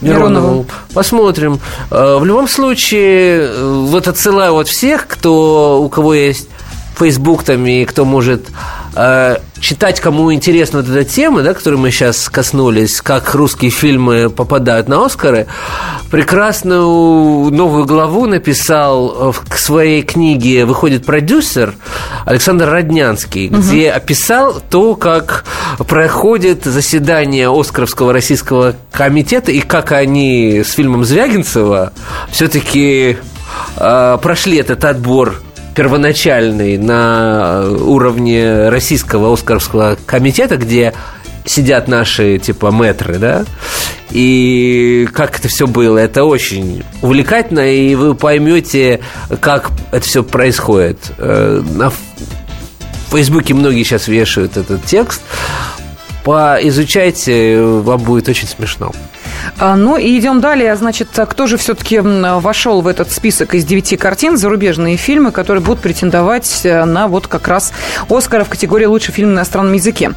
Мироновым. 0.00 0.32
Мироновым. 0.32 0.66
Посмотрим. 0.92 1.60
Э, 1.90 2.18
В 2.18 2.24
любом 2.24 2.48
случае, 2.48 3.48
э, 3.48 3.84
вот 3.88 4.08
отсылаю 4.08 4.52
вот 4.52 4.68
всех, 4.68 5.06
кто, 5.06 5.80
у 5.82 5.88
кого 5.88 6.12
есть 6.12 6.48
Facebook 6.98 7.44
там 7.44 7.66
и 7.66 7.84
кто 7.84 8.04
может 8.04 8.46
э, 8.94 9.36
читать, 9.60 10.00
кому 10.00 10.32
интересна 10.32 10.80
вот 10.80 10.88
эта 10.88 11.04
тема, 11.04 11.42
да, 11.42 11.54
которой 11.54 11.76
мы 11.76 11.90
сейчас 11.90 12.28
коснулись, 12.28 13.00
как 13.00 13.34
русские 13.34 13.70
фильмы 13.70 14.30
попадают 14.30 14.88
на 14.88 15.04
Оскары, 15.04 15.46
прекрасную 16.10 17.50
новую 17.50 17.84
главу 17.86 18.26
написал 18.26 19.30
э, 19.30 19.32
в- 19.32 19.58
своей 19.58 20.02
книге 20.02 20.64
«Выходит 20.66 21.06
продюсер» 21.06 21.74
Александр 22.24 22.68
Роднянский, 22.68 23.48
где 23.48 23.90
описал 23.90 24.60
то, 24.70 24.94
как 24.94 25.44
проходит 25.88 26.64
заседание 26.64 27.48
Оскаровского 27.50 28.12
российского 28.12 28.74
комитета 28.92 29.52
и 29.52 29.60
как 29.60 29.92
они 29.92 30.62
с 30.64 30.72
фильмом 30.72 31.04
Звягинцева 31.04 31.92
все-таки 32.30 33.16
э, 33.76 34.18
прошли 34.20 34.58
этот 34.58 34.84
отбор 34.84 35.40
первоначальный 35.76 36.78
на 36.78 37.64
уровне 37.68 38.70
российского 38.70 39.32
Оскаровского 39.32 39.98
комитета, 40.06 40.56
где 40.56 40.94
сидят 41.44 41.86
наши, 41.86 42.38
типа, 42.38 42.70
метры, 42.72 43.18
да, 43.18 43.44
и 44.10 45.06
как 45.12 45.38
это 45.38 45.48
все 45.48 45.66
было. 45.66 45.98
Это 45.98 46.24
очень 46.24 46.82
увлекательно, 47.02 47.70
и 47.70 47.94
вы 47.94 48.14
поймете, 48.14 49.00
как 49.40 49.70
это 49.92 50.04
все 50.04 50.24
происходит. 50.24 50.98
Э, 51.18 51.62
На 51.74 51.92
Фейсбуке 53.10 53.52
многие 53.54 53.84
сейчас 53.84 54.08
вешают 54.08 54.56
этот 54.56 54.84
текст. 54.86 55.20
Поизучайте, 56.24 57.60
вам 57.60 58.00
будет 58.00 58.28
очень 58.28 58.48
смешно. 58.48 58.92
А, 59.58 59.76
Ну 59.76 59.96
и 59.96 60.18
идем 60.18 60.40
далее. 60.40 60.74
Значит, 60.76 61.08
а 61.18 61.26
кто 61.26 61.46
же 61.46 61.56
все-таки 61.56 62.00
вошел 62.00 62.80
в 62.80 62.86
этот 62.88 63.10
список 63.12 63.54
из 63.54 63.64
девяти 63.64 63.96
картин, 63.96 64.36
зарубежные 64.36 64.96
фильмы, 64.96 65.30
которые 65.30 65.62
будут 65.62 65.80
претендовать 65.80 66.60
э, 66.64 66.84
на 66.84 67.08
вот 67.08 67.26
как 67.26 67.48
раз 67.48 67.72
Оскара 68.08 68.44
в 68.44 68.48
категории 68.48 68.86
«Лучший 68.86 69.12
фильм 69.14 69.30
на 69.30 69.38
иностранном 69.38 69.72
языке». 69.74 70.12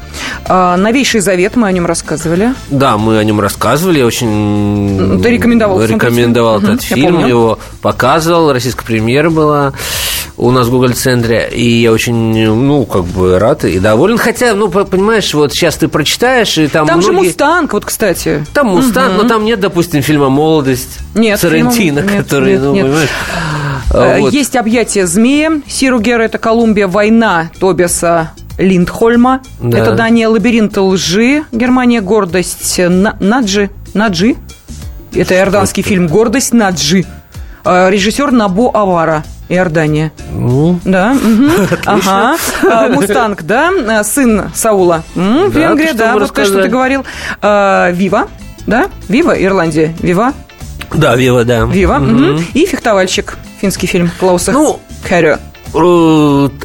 А, 0.46 0.76
«Новейший 0.76 1.20
завет», 1.20 1.56
мы 1.56 1.68
о 1.68 1.72
нем 1.72 1.86
рассказывали. 1.86 2.54
Да, 2.70 2.96
мы 2.98 3.18
о 3.18 3.24
нем 3.24 3.40
рассказывали, 3.40 4.02
очень 4.02 5.20
Ты 5.22 5.30
рекомендовал 5.30 5.82
рекомендовал 5.84 6.60
фильм? 6.60 6.74
этот 6.74 6.84
я 6.86 6.96
фильм, 6.96 7.14
помню. 7.16 7.28
его 7.28 7.58
показывал, 7.82 8.52
российская 8.52 8.84
премьера 8.84 9.30
была 9.30 9.72
у 10.36 10.50
нас 10.52 10.68
в 10.68 10.70
Google 10.70 10.94
центре, 10.94 11.50
и 11.52 11.82
я 11.82 11.92
очень, 11.92 12.14
ну, 12.46 12.86
как 12.86 13.04
бы 13.04 13.38
рад 13.38 13.64
и 13.66 13.78
доволен. 13.78 14.16
Хотя, 14.16 14.54
ну, 14.54 14.68
по- 14.68 14.84
понимаешь, 14.84 15.34
вот 15.34 15.52
сейчас 15.52 15.76
ты 15.76 15.86
прочитаешь, 15.88 16.56
и 16.56 16.66
там, 16.66 16.86
Там 16.86 17.02
же 17.02 17.12
многие... 17.12 17.26
«Мустанг», 17.28 17.72
вот, 17.74 17.84
кстати. 17.84 18.46
Там 18.54 18.68
Мустанг, 18.68 19.09
но 19.16 19.24
там 19.24 19.44
нет, 19.44 19.60
допустим, 19.60 20.02
фильма 20.02 20.28
«Молодость» 20.28 20.98
Нет, 21.14 21.38
Соррентино, 21.40 22.00
фильма- 22.00 22.12
нет, 22.12 22.24
который, 22.24 22.52
нет, 22.52 22.62
ну, 22.62 22.72
нет. 22.74 22.84
понимаешь... 22.86 23.08
Э, 23.92 24.20
вот. 24.20 24.32
Есть 24.32 24.56
«Объятие 24.56 25.06
змея», 25.06 25.60
Сиро 25.66 25.88
Герра, 25.88 26.22
это 26.22 26.38
Колумбия, 26.38 26.86
«Война» 26.86 27.50
Тобиаса 27.58 28.30
Линдхольма. 28.58 29.40
Да. 29.60 29.78
Это 29.78 29.92
Дания, 29.92 30.28
«Лабиринт 30.28 30.76
лжи», 30.76 31.44
Германия, 31.52 32.00
«Гордость 32.00 32.78
на- 32.78 33.16
Наджи». 33.20 33.70
Наджи? 33.94 34.36
Это 35.14 35.34
иорданский 35.34 35.82
фильм 35.82 36.06
«Гордость 36.06 36.52
Наджи». 36.52 37.04
Э, 37.64 37.90
Режиссер 37.90 38.30
Набо 38.30 38.70
Авара, 38.72 39.24
Иордания. 39.48 40.12
Ну, 40.32 40.78
Да, 40.84 41.16
ага. 41.84 42.36
А, 42.70 42.88
Мустанг, 42.88 43.42
да, 43.42 43.70
А, 43.98 44.04
сын 44.04 44.44
Саула. 44.54 45.02
М, 45.16 45.50
Да, 45.50 45.58
Венгрия, 45.58 45.92
да, 45.94 46.12
вот 46.14 46.32
то, 46.32 46.44
что 46.44 46.62
ты 46.62 46.68
говорил. 46.68 47.04
А, 47.42 47.90
Вива, 47.90 48.28
да, 48.70 48.88
Вива, 49.08 49.32
Ирландия, 49.32 49.92
Вива, 50.00 50.32
да, 50.94 51.14
Вива, 51.16 51.44
да. 51.44 51.64
Вива. 51.66 51.98
Мгм. 51.98 52.44
И 52.54 52.66
«Фехтовальщик», 52.66 53.36
финский 53.60 53.86
фильм 53.86 54.10
Клауса 54.18 54.52
Ну, 54.52 54.80
Кэррио. 55.08 55.38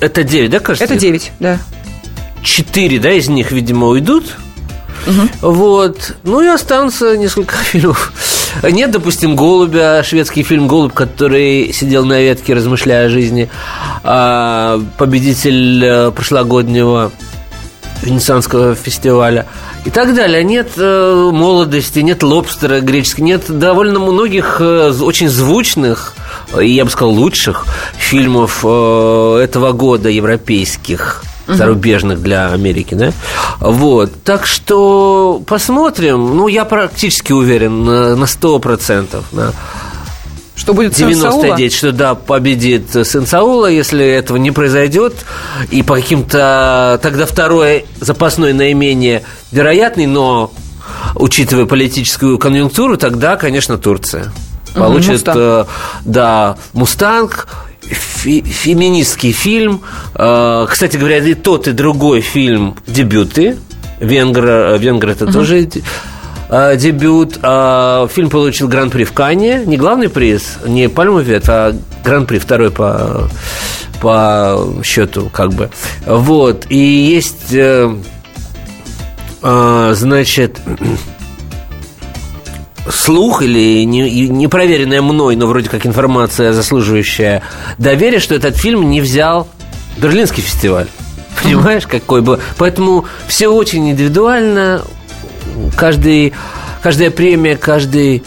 это 0.02 0.24
9, 0.24 0.50
да, 0.50 0.60
кажется? 0.60 0.86
Это 0.86 0.96
9, 0.96 1.32
да. 1.40 1.60
четыре, 2.44 3.00
да, 3.00 3.12
из 3.12 3.28
них, 3.28 3.52
видимо, 3.52 3.88
уйдут. 3.88 4.38
Вот. 5.42 6.16
Ну 6.24 6.42
и 6.42 6.48
останутся 6.48 7.16
несколько 7.18 7.56
фильмов. 7.64 8.14
Нет, 8.64 8.92
допустим, 8.92 9.36
«Голубя», 9.36 10.02
шведский 10.04 10.44
фильм 10.44 10.68
«Голубь», 10.68 10.94
который 10.94 11.72
сидел 11.74 12.06
на 12.06 12.22
ветке, 12.22 12.54
размышляя 12.54 13.08
о 13.08 13.10
жизни. 13.10 13.50
А, 14.04 14.82
победитель 14.98 15.84
э, 15.84 16.12
прошлогоднего 16.12 17.12
Венецианского 18.02 18.76
фестиваля 18.76 19.46
и 19.86 19.90
так 19.90 20.16
далее. 20.16 20.44
Нет 20.44 20.72
э, 20.78 21.30
молодости, 21.34 22.00
нет 22.00 22.24
лобстера 22.24 22.82
греческого, 22.82 23.26
нет 23.26 23.44
довольно 23.48 24.00
многих 24.00 24.58
э, 24.60 24.92
очень 25.00 25.30
звучных, 25.30 26.14
и 26.60 26.70
я 26.70 26.86
бы 26.86 26.92
сказал, 26.92 27.14
лучших 27.14 27.66
фильмов 27.98 28.62
э, 28.64 29.40
этого 29.44 29.72
года 29.72 30.10
европейских 30.10 31.24
зарубежных 31.48 32.22
для 32.22 32.52
Америки, 32.52 32.96
да? 32.96 33.12
Вот. 33.60 34.12
Так 34.24 34.46
что 34.46 35.42
посмотрим. 35.46 36.36
Ну, 36.36 36.48
я 36.48 36.66
практически 36.66 37.34
уверен 37.34 37.86
на, 37.86 38.16
на 38.16 38.24
100%. 38.26 39.24
На 39.32 39.54
Что 40.56 40.74
будет 40.74 40.96
сын 40.96 41.10
99, 41.10 41.74
что 41.74 41.92
да, 41.92 42.16
победит 42.16 42.86
сын 43.06 43.28
Саула, 43.28 43.68
если 43.68 44.06
этого 44.06 44.38
не 44.38 44.52
произойдет, 44.52 45.14
и 45.70 45.84
по 45.84 45.96
каким-то 45.96 47.00
тогда 47.04 47.26
второй 47.26 47.86
запасной 48.00 48.54
наименее 48.54 49.24
вероятный, 49.52 50.06
но 50.06 50.52
учитывая 51.16 51.66
политическую 51.66 52.38
конъюнктуру, 52.38 52.98
тогда, 52.98 53.36
конечно, 53.36 53.78
Турция. 53.78 54.32
Получит, 54.74 55.12
«Мустанг». 55.12 55.38
э, 55.40 55.66
да, 56.06 56.58
Мустанг, 56.74 57.48
фе- 57.82 58.44
феминистский 58.46 59.32
фильм. 59.32 59.82
Э, 60.16 60.66
Кстати 60.70 60.98
говоря, 60.98 61.18
и 61.20 61.34
тот, 61.34 61.68
и 61.68 61.72
другой 61.72 62.22
фильм 62.22 62.76
дебюты. 62.88 63.58
Венгр, 64.00 64.78
Венгр 64.78 65.10
это 65.10 65.32
тоже 65.32 65.64
де- 65.64 65.82
э, 66.56 66.78
дебют. 66.78 67.40
А, 67.42 68.08
Фильм 68.08 68.30
получил 68.30 68.68
гран-при 68.68 69.04
в 69.04 69.14
Канне. 69.14 69.64
Не 69.66 69.78
главный 69.78 70.10
приз, 70.10 70.60
не 70.66 70.90
пальмовый 70.90 71.24
ветвь, 71.24 71.50
а 71.50 71.76
гран-при 72.04 72.38
второй 72.38 72.72
по, 72.72 73.30
по 74.02 74.82
счету, 74.84 75.30
как 75.34 75.54
бы. 75.54 75.70
Вот. 76.06 76.66
И 76.70 76.78
есть 76.78 77.54
э, 77.54 77.94
э, 79.42 79.94
значит, 79.96 80.60
слух 82.90 83.42
или 83.42 83.84
не, 83.84 84.28
непроверенная 84.28 85.02
мной, 85.02 85.36
но 85.36 85.48
вроде 85.48 85.70
как 85.70 85.86
информация, 85.86 86.54
заслуживающая 86.54 87.42
доверия, 87.78 88.20
что 88.20 88.36
этот 88.36 88.56
фильм 88.56 88.90
не 88.90 89.02
взял 89.02 89.48
Берлинский 89.98 90.44
фестиваль. 90.44 90.88
Понимаешь, 91.44 91.86
какой 91.86 92.22
бы. 92.22 92.40
Поэтому 92.58 93.06
все 93.28 93.50
очень 93.50 93.90
индивидуально. 93.90 94.84
Каждый, 95.76 96.34
каждая 96.82 97.12
премия, 97.12 97.56
каждый 97.58 98.24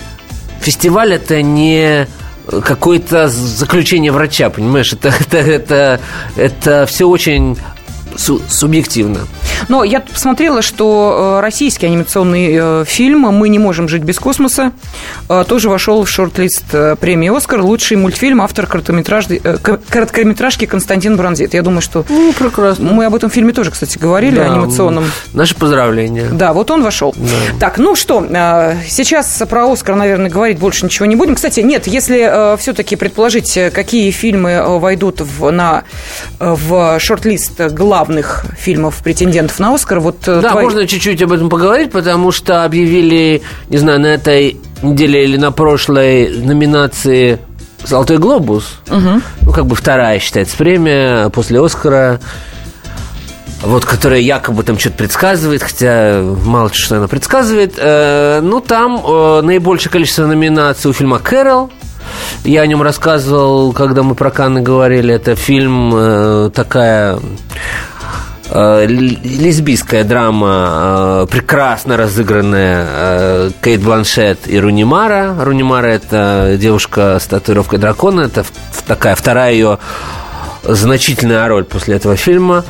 фестиваль 0.61 1.14
это 1.14 1.42
не 1.42 2.06
какое-то 2.47 3.28
заключение 3.28 4.12
врача, 4.12 4.50
понимаешь? 4.50 4.92
Это, 4.92 5.08
это, 5.20 5.37
это, 5.37 6.00
это 6.37 6.87
все 6.87 7.08
очень 7.08 7.56
су- 8.18 8.42
субъективно. 8.48 9.20
Но 9.68 9.84
я 9.84 10.00
посмотрела, 10.00 10.62
что 10.62 11.37
э, 11.38 11.40
российский 11.42 11.87
анимационный 11.87 12.50
э, 12.52 12.84
фильм 12.87 13.20
«Мы 13.20 13.48
не 13.48 13.58
можем 13.58 13.88
жить 13.88 14.02
без 14.02 14.18
космоса» 14.18 14.72
э, 15.28 15.44
тоже 15.48 15.68
вошел 15.68 16.04
в 16.04 16.10
шорт-лист 16.10 16.64
премии 17.00 17.34
«Оскар». 17.34 17.62
Лучший 17.62 17.96
мультфильм, 17.96 18.40
автор 18.40 18.66
короткометражки, 18.66 19.38
короткометражки 19.38 20.66
Константин 20.66 21.16
Бронзит. 21.16 21.54
Я 21.54 21.62
думаю, 21.62 21.80
что... 21.80 22.04
Ну, 22.08 22.32
прекрасно. 22.32 22.92
Мы 22.92 23.06
об 23.06 23.14
этом 23.14 23.30
фильме 23.30 23.52
тоже, 23.52 23.70
кстати, 23.70 23.98
говорили, 23.98 24.37
да, 24.37 24.46
анимационном. 24.46 25.10
Наши 25.32 25.54
поздравления. 25.54 26.28
Да, 26.30 26.52
вот 26.52 26.70
он 26.70 26.82
вошел. 26.82 27.14
Да. 27.16 27.58
Так, 27.60 27.78
ну 27.78 27.96
что, 27.96 28.20
сейчас 28.88 29.42
про 29.48 29.72
«Оскар», 29.72 29.96
наверное, 29.96 30.30
говорить 30.30 30.58
больше 30.58 30.84
ничего 30.84 31.06
не 31.06 31.16
будем. 31.16 31.34
Кстати, 31.34 31.60
нет, 31.60 31.87
если 31.87 32.56
все-таки 32.58 32.96
предположить, 32.96 33.58
какие 33.72 34.10
фильмы 34.10 34.78
войдут 34.78 35.20
в, 35.20 35.50
на, 35.50 35.84
в 36.38 36.98
шорт-лист 36.98 37.60
главных 38.08 38.44
фильмов-претендентов 38.56 39.04
претендентов 39.04 39.58
на 39.58 39.74
Оскар. 39.74 40.00
Вот 40.00 40.26
э, 40.26 40.40
да, 40.40 40.52
твои... 40.52 40.64
можно 40.64 40.86
чуть-чуть 40.86 41.22
об 41.22 41.32
этом 41.32 41.50
поговорить, 41.50 41.90
потому 41.92 42.32
что 42.32 42.64
объявили, 42.64 43.42
не 43.68 43.78
знаю, 43.78 44.00
на 44.00 44.06
этой 44.06 44.58
неделе 44.82 45.24
или 45.24 45.36
на 45.36 45.52
прошлой 45.52 46.30
номинации 46.40 47.38
«Золотой 47.84 48.18
глобус». 48.18 48.80
Угу. 48.88 49.22
Ну, 49.42 49.52
как 49.52 49.66
бы 49.66 49.76
вторая 49.76 50.18
считается 50.20 50.56
премия 50.56 51.28
после 51.28 51.62
«Оскара». 51.62 52.20
Вот, 53.60 53.84
которая 53.84 54.20
якобы 54.20 54.62
там 54.62 54.78
что-то 54.78 54.98
предсказывает, 54.98 55.64
хотя 55.64 56.22
мало 56.44 56.72
что 56.72 56.96
она 56.96 57.08
предсказывает. 57.08 57.74
Э, 57.76 58.40
ну, 58.40 58.60
там 58.60 59.02
э, 59.04 59.40
наибольшее 59.42 59.90
количество 59.92 60.26
номинаций 60.26 60.90
у 60.90 60.94
фильма 60.94 61.18
«Кэрол», 61.18 61.70
я 62.44 62.62
о 62.62 62.66
нем 62.66 62.82
рассказывал, 62.82 63.72
когда 63.72 64.02
мы 64.02 64.14
про 64.14 64.30
Канны 64.30 64.60
говорили. 64.60 65.14
Это 65.14 65.34
фильм 65.34 65.92
э, 65.94 66.50
такая 66.54 67.18
лесбийская 68.50 70.05
драма, 70.05 71.25
э, 71.25 71.26
прекрасно 71.31 71.97
разыгранная 71.97 72.87
э, 72.88 73.50
Кейт 73.62 73.83
Бланшет 73.83 74.40
и 74.47 74.59
Рунимара. 74.59 75.35
Рунимара– 75.38 75.87
это 75.88 76.57
девушка 76.59 77.19
с 77.21 77.26
татуировкой 77.26 77.78
дракона, 77.78 78.23
это 78.23 78.45
такая 78.87 79.14
вторая 79.14 79.52
ее 79.52 79.78
значительная 80.64 81.46
роль 81.48 81.64
после 81.64 81.96
этого 81.96 82.16
фильма. 82.16 82.64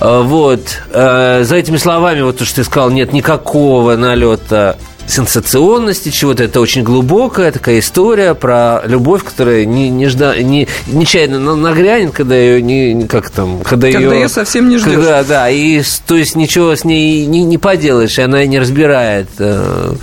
Вот. 0.00 0.60
За 0.92 1.54
этими 1.54 1.76
словами, 1.76 2.22
вот 2.22 2.38
то, 2.38 2.44
что 2.44 2.56
ты 2.56 2.64
сказал, 2.64 2.90
нет 2.90 3.12
никакого 3.12 3.96
налета 3.96 4.76
сенсационности 5.06 6.10
чего-то. 6.10 6.44
Это 6.44 6.60
очень 6.60 6.82
глубокая 6.82 7.52
такая 7.52 7.78
история 7.78 8.34
про 8.34 8.82
любовь, 8.86 9.24
которая 9.24 9.64
не, 9.64 9.88
не 9.88 10.06
жда, 10.06 10.36
не, 10.36 10.68
нечаянно 10.86 11.56
нагрянет, 11.56 12.12
когда 12.12 12.36
ее 12.36 12.60
не, 12.60 13.06
как 13.06 13.30
там, 13.30 13.60
когда, 13.60 13.90
когда 13.90 14.14
ее, 14.14 14.20
ее 14.22 14.28
совсем 14.28 14.68
не 14.68 14.78
ждешь. 14.78 14.94
Когда, 14.94 15.24
да, 15.24 15.50
и 15.50 15.82
то 16.06 16.16
есть 16.16 16.36
ничего 16.36 16.74
с 16.74 16.84
ней 16.84 17.26
не, 17.26 17.44
не 17.44 17.58
поделаешь, 17.58 18.18
и 18.18 18.22
она 18.22 18.44
не 18.46 18.58
разбирает 18.58 19.28
э, 19.38 19.94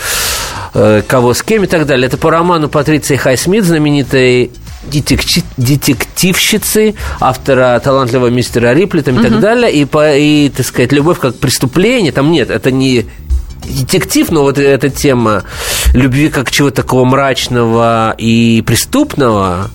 э, 0.73 1.01
кого 1.07 1.33
с 1.33 1.43
кем 1.43 1.63
и 1.63 1.67
так 1.67 1.85
далее. 1.85 2.07
Это 2.07 2.17
по 2.17 2.31
роману 2.31 2.69
Патриции 2.69 3.15
Хайсмит, 3.15 3.65
знаменитой 3.65 4.51
детективщицы, 4.89 6.95
автора 7.19 7.79
талантливого 7.83 8.27
мистера 8.27 8.73
Рипли 8.73 9.01
там, 9.01 9.15
и 9.15 9.19
угу. 9.19 9.27
так 9.27 9.39
далее, 9.39 9.71
и, 9.71 9.85
по, 9.85 10.15
и, 10.15 10.49
так 10.49 10.65
сказать, 10.65 10.91
любовь 10.91 11.19
как 11.19 11.35
преступление, 11.35 12.11
там 12.11 12.31
нет, 12.31 12.49
это 12.49 12.71
не 12.71 13.05
детектив, 13.65 14.29
но 14.31 14.43
вот 14.43 14.57
эта 14.57 14.89
тема 14.89 15.43
любви 15.93 16.29
как 16.29 16.51
чего-то 16.51 16.77
такого 16.77 17.05
мрачного 17.05 18.13
и 18.17 18.63
преступного, 18.65 19.69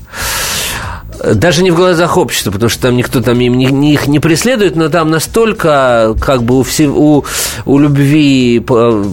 даже 1.34 1.62
не 1.62 1.70
в 1.70 1.76
глазах 1.76 2.16
общества, 2.16 2.50
потому 2.50 2.68
что 2.68 2.82
там 2.82 2.96
никто 2.96 3.20
там 3.20 3.40
им 3.40 3.56
не, 3.56 3.66
не, 3.66 3.94
их 3.94 4.06
не 4.06 4.20
преследует, 4.20 4.76
но 4.76 4.88
там 4.88 5.10
настолько 5.10 6.14
как 6.20 6.42
бы 6.42 6.58
у, 6.58 6.62
все, 6.62 6.88
у, 6.88 7.24
у 7.64 7.78
любви 7.78 8.60
по, 8.60 9.04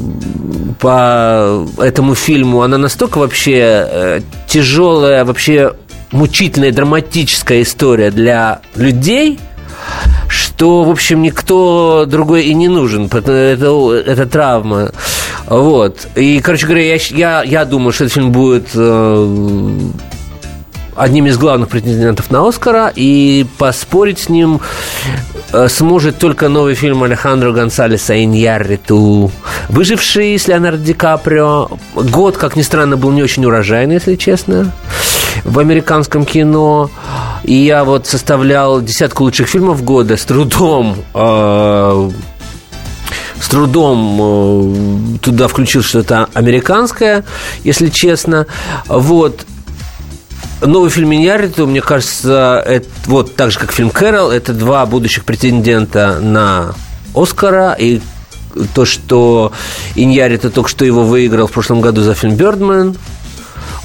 по 0.80 1.68
этому 1.80 2.16
фильму, 2.16 2.62
она 2.62 2.78
настолько 2.78 3.18
вообще 3.18 3.88
э, 3.90 4.22
тяжелая, 4.48 5.26
вообще 5.26 5.74
мучительная, 6.16 6.72
драматическая 6.72 7.62
история 7.62 8.12
для 8.12 8.62
людей– 8.76 9.40
что, 10.28 10.84
в 10.84 10.90
общем, 10.90 11.22
никто 11.22 12.06
другой 12.08 12.46
и 12.46 12.54
не 12.54 12.68
нужен. 12.68 13.06
Это, 13.06 13.32
это 13.32 14.26
травма. 14.26 14.92
Вот. 15.48 16.08
И, 16.16 16.40
короче 16.40 16.66
говоря, 16.66 16.84
я, 16.84 17.00
я, 17.12 17.44
я 17.44 17.66
думаю, 17.66 17.92
что 17.92 18.06
этот 18.06 18.16
фильм 18.16 18.32
будет 18.32 18.70
э, 18.74 19.80
одним 20.96 21.28
из 21.28 21.38
главных 21.38 21.70
претендентов 21.70 22.32
на 22.32 22.48
Оскара, 22.48 22.92
и 22.96 23.46
поспорить 23.58 24.20
с 24.20 24.30
ним 24.30 24.62
э, 25.52 25.68
сможет 25.68 26.18
только 26.18 26.50
новый 26.50 26.74
фильм 26.74 27.04
Алехандро 27.04 27.52
Гонсалеса 27.52 28.24
«Иньярриту», 28.24 29.32
выживший 29.70 30.40
с 30.40 30.48
Леонардо 30.48 30.84
Ди 30.84 30.94
Каприо. 30.94 31.70
Год, 31.96 32.38
как 32.38 32.56
ни 32.56 32.62
странно, 32.62 32.98
был 32.98 33.12
не 33.12 33.22
очень 33.22 33.46
урожайный, 33.46 33.96
если 33.96 34.16
честно 34.16 34.72
в 35.46 35.60
американском 35.60 36.26
кино. 36.26 36.90
И 37.44 37.54
я 37.54 37.86
вот 37.86 38.08
составлял 38.08 38.82
десятку 38.82 39.24
лучших 39.24 39.48
фильмов 39.48 39.84
года 39.84 40.18
с 40.18 40.26
трудом 40.26 40.98
э, 41.14 42.12
с 43.40 43.48
трудом 43.48 45.16
э, 45.16 45.18
туда 45.20 45.48
включил 45.48 45.84
что-то 45.84 46.30
американское, 46.34 47.24
если 47.64 47.90
честно. 47.90 48.48
Вот. 48.88 49.46
Новый 50.62 50.90
фильм 50.90 51.14
Иньярриту, 51.14 51.68
мне 51.68 51.82
кажется, 51.82 52.64
это, 52.66 52.88
вот 53.06 53.36
так 53.36 53.52
же, 53.52 53.60
как 53.60 53.72
фильм 53.72 53.92
Кэрол, 53.92 54.32
это 54.32 54.54
два 54.54 54.86
будущих 54.86 55.26
претендента 55.26 56.20
на 56.22 56.74
Оскара. 57.14 57.76
И 57.78 58.02
то, 58.74 58.86
что 58.86 59.52
Иньярриту 59.96 60.50
только 60.50 60.70
что 60.70 60.86
его 60.86 61.04
выиграл 61.04 61.48
в 61.48 61.52
прошлом 61.52 61.82
году 61.82 62.02
за 62.02 62.16
фильм 62.16 62.36
«Бёрдмен», 62.36 62.96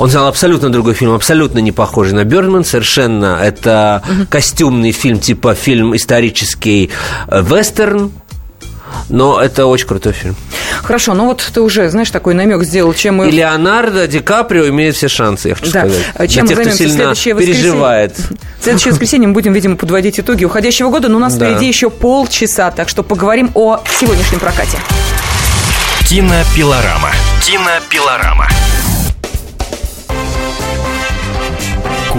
он 0.00 0.10
снял 0.10 0.26
абсолютно 0.26 0.72
другой 0.72 0.94
фильм, 0.94 1.12
абсолютно 1.12 1.58
не 1.58 1.72
похожий 1.72 2.14
на 2.14 2.24
Бёрдман, 2.24 2.64
совершенно. 2.64 3.38
Это 3.42 4.02
угу. 4.08 4.26
костюмный 4.30 4.92
фильм, 4.92 5.18
типа 5.18 5.54
фильм 5.54 5.94
исторический 5.94 6.90
э, 7.28 7.42
вестерн, 7.42 8.10
но 9.10 9.38
это 9.38 9.66
очень 9.66 9.86
крутой 9.86 10.14
фильм. 10.14 10.36
Хорошо, 10.82 11.12
ну 11.12 11.26
вот 11.26 11.46
ты 11.52 11.60
уже, 11.60 11.90
знаешь, 11.90 12.10
такой 12.10 12.32
намек 12.32 12.62
сделал, 12.64 12.94
чем 12.94 13.16
мы... 13.16 13.28
И 13.28 13.30
Леонардо 13.30 14.06
Ди 14.06 14.20
Каприо 14.20 14.68
имеет 14.68 14.96
все 14.96 15.08
шансы, 15.08 15.48
я 15.48 15.54
хочу 15.54 15.70
да. 15.70 15.80
сказать. 15.80 16.30
Чем 16.30 16.46
Для 16.46 16.56
тех, 16.56 16.66
кто 16.66 16.76
сильно 16.76 17.14
переживает. 17.14 18.16
В 18.58 18.64
следующее 18.64 18.92
воскресенье 18.92 19.28
мы 19.28 19.34
будем, 19.34 19.52
видимо, 19.52 19.76
подводить 19.76 20.18
итоги 20.18 20.46
уходящего 20.46 20.88
года, 20.88 21.08
но 21.08 21.18
у 21.18 21.20
нас 21.20 21.34
да. 21.34 21.46
впереди 21.46 21.68
еще 21.68 21.90
полчаса, 21.90 22.70
так 22.70 22.88
что 22.88 23.02
поговорим 23.02 23.50
о 23.52 23.82
сегодняшнем 24.00 24.40
прокате. 24.40 24.78
Кинопилорама. 26.08 27.10
Кинопилорама. 27.44 28.48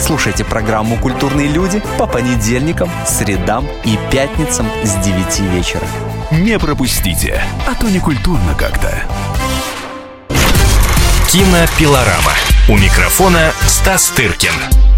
Слушайте 0.00 0.44
программу 0.44 0.96
«Культурные 0.96 1.46
люди» 1.46 1.82
по 1.98 2.06
понедельникам, 2.06 2.90
средам 3.06 3.66
и 3.84 3.98
пятницам 4.10 4.66
с 4.82 4.94
9 5.04 5.40
вечера. 5.52 5.86
Не 6.32 6.58
пропустите, 6.58 7.42
а 7.68 7.74
то 7.74 7.88
не 7.88 8.00
культурно 8.00 8.54
как-то. 8.54 8.90
Кинопилорама. 11.28 12.32
У 12.68 12.76
микрофона 12.76 13.52
Стас 13.66 14.08
Тыркин. 14.08 14.89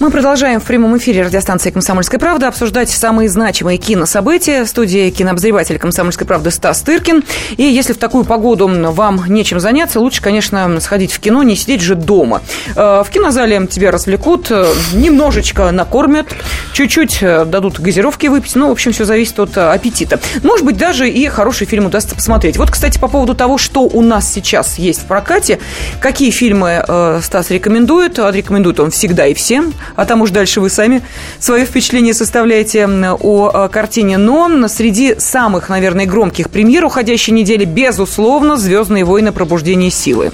Мы 0.00 0.12
продолжаем 0.12 0.60
в 0.60 0.64
прямом 0.64 0.96
эфире 0.98 1.24
радиостанции 1.24 1.70
«Комсомольская 1.72 2.20
правда» 2.20 2.46
обсуждать 2.46 2.88
самые 2.88 3.28
значимые 3.28 3.78
кинособытия. 3.78 4.64
В 4.64 4.68
студии 4.68 5.10
кинообозреватель 5.10 5.76
«Комсомольской 5.76 6.24
правды» 6.24 6.52
Стас 6.52 6.82
Тыркин. 6.82 7.24
И 7.56 7.64
если 7.64 7.94
в 7.94 7.98
такую 7.98 8.24
погоду 8.24 8.68
вам 8.92 9.24
нечем 9.26 9.58
заняться, 9.58 9.98
лучше, 9.98 10.22
конечно, 10.22 10.78
сходить 10.80 11.10
в 11.10 11.18
кино, 11.18 11.42
не 11.42 11.56
сидеть 11.56 11.80
же 11.80 11.96
дома. 11.96 12.42
Э, 12.76 13.02
в 13.04 13.10
кинозале 13.10 13.66
тебя 13.66 13.90
развлекут, 13.90 14.52
э, 14.52 14.66
немножечко 14.92 15.72
накормят, 15.72 16.28
чуть-чуть 16.74 17.18
э, 17.20 17.44
дадут 17.44 17.80
газировки 17.80 18.28
выпить. 18.28 18.54
Ну, 18.54 18.68
в 18.68 18.70
общем, 18.70 18.92
все 18.92 19.04
зависит 19.04 19.40
от 19.40 19.58
аппетита. 19.58 20.20
Может 20.44 20.64
быть, 20.64 20.76
даже 20.76 21.10
и 21.10 21.26
хороший 21.26 21.66
фильм 21.66 21.86
удастся 21.86 22.14
посмотреть. 22.14 22.56
Вот, 22.56 22.70
кстати, 22.70 23.00
по 23.00 23.08
поводу 23.08 23.34
того, 23.34 23.58
что 23.58 23.80
у 23.80 24.00
нас 24.02 24.32
сейчас 24.32 24.78
есть 24.78 25.00
в 25.00 25.06
прокате, 25.06 25.58
какие 26.00 26.30
фильмы 26.30 26.84
Стас 27.20 27.50
рекомендует. 27.50 28.20
Рекомендует 28.20 28.78
он 28.78 28.92
всегда 28.92 29.26
и 29.26 29.34
всем 29.34 29.74
а 29.96 30.04
там 30.04 30.22
уж 30.22 30.30
дальше 30.30 30.60
вы 30.60 30.70
сами 30.70 31.02
свое 31.38 31.64
впечатление 31.64 32.14
составляете 32.14 32.86
о 32.86 33.68
картине. 33.68 34.18
Но 34.18 34.68
среди 34.68 35.16
самых, 35.18 35.68
наверное, 35.68 36.06
громких 36.06 36.50
премьер 36.50 36.84
уходящей 36.84 37.32
недели, 37.32 37.64
безусловно, 37.64 38.56
«Звездные 38.56 39.04
войны. 39.04 39.32
Пробуждение 39.32 39.90
силы». 39.90 40.32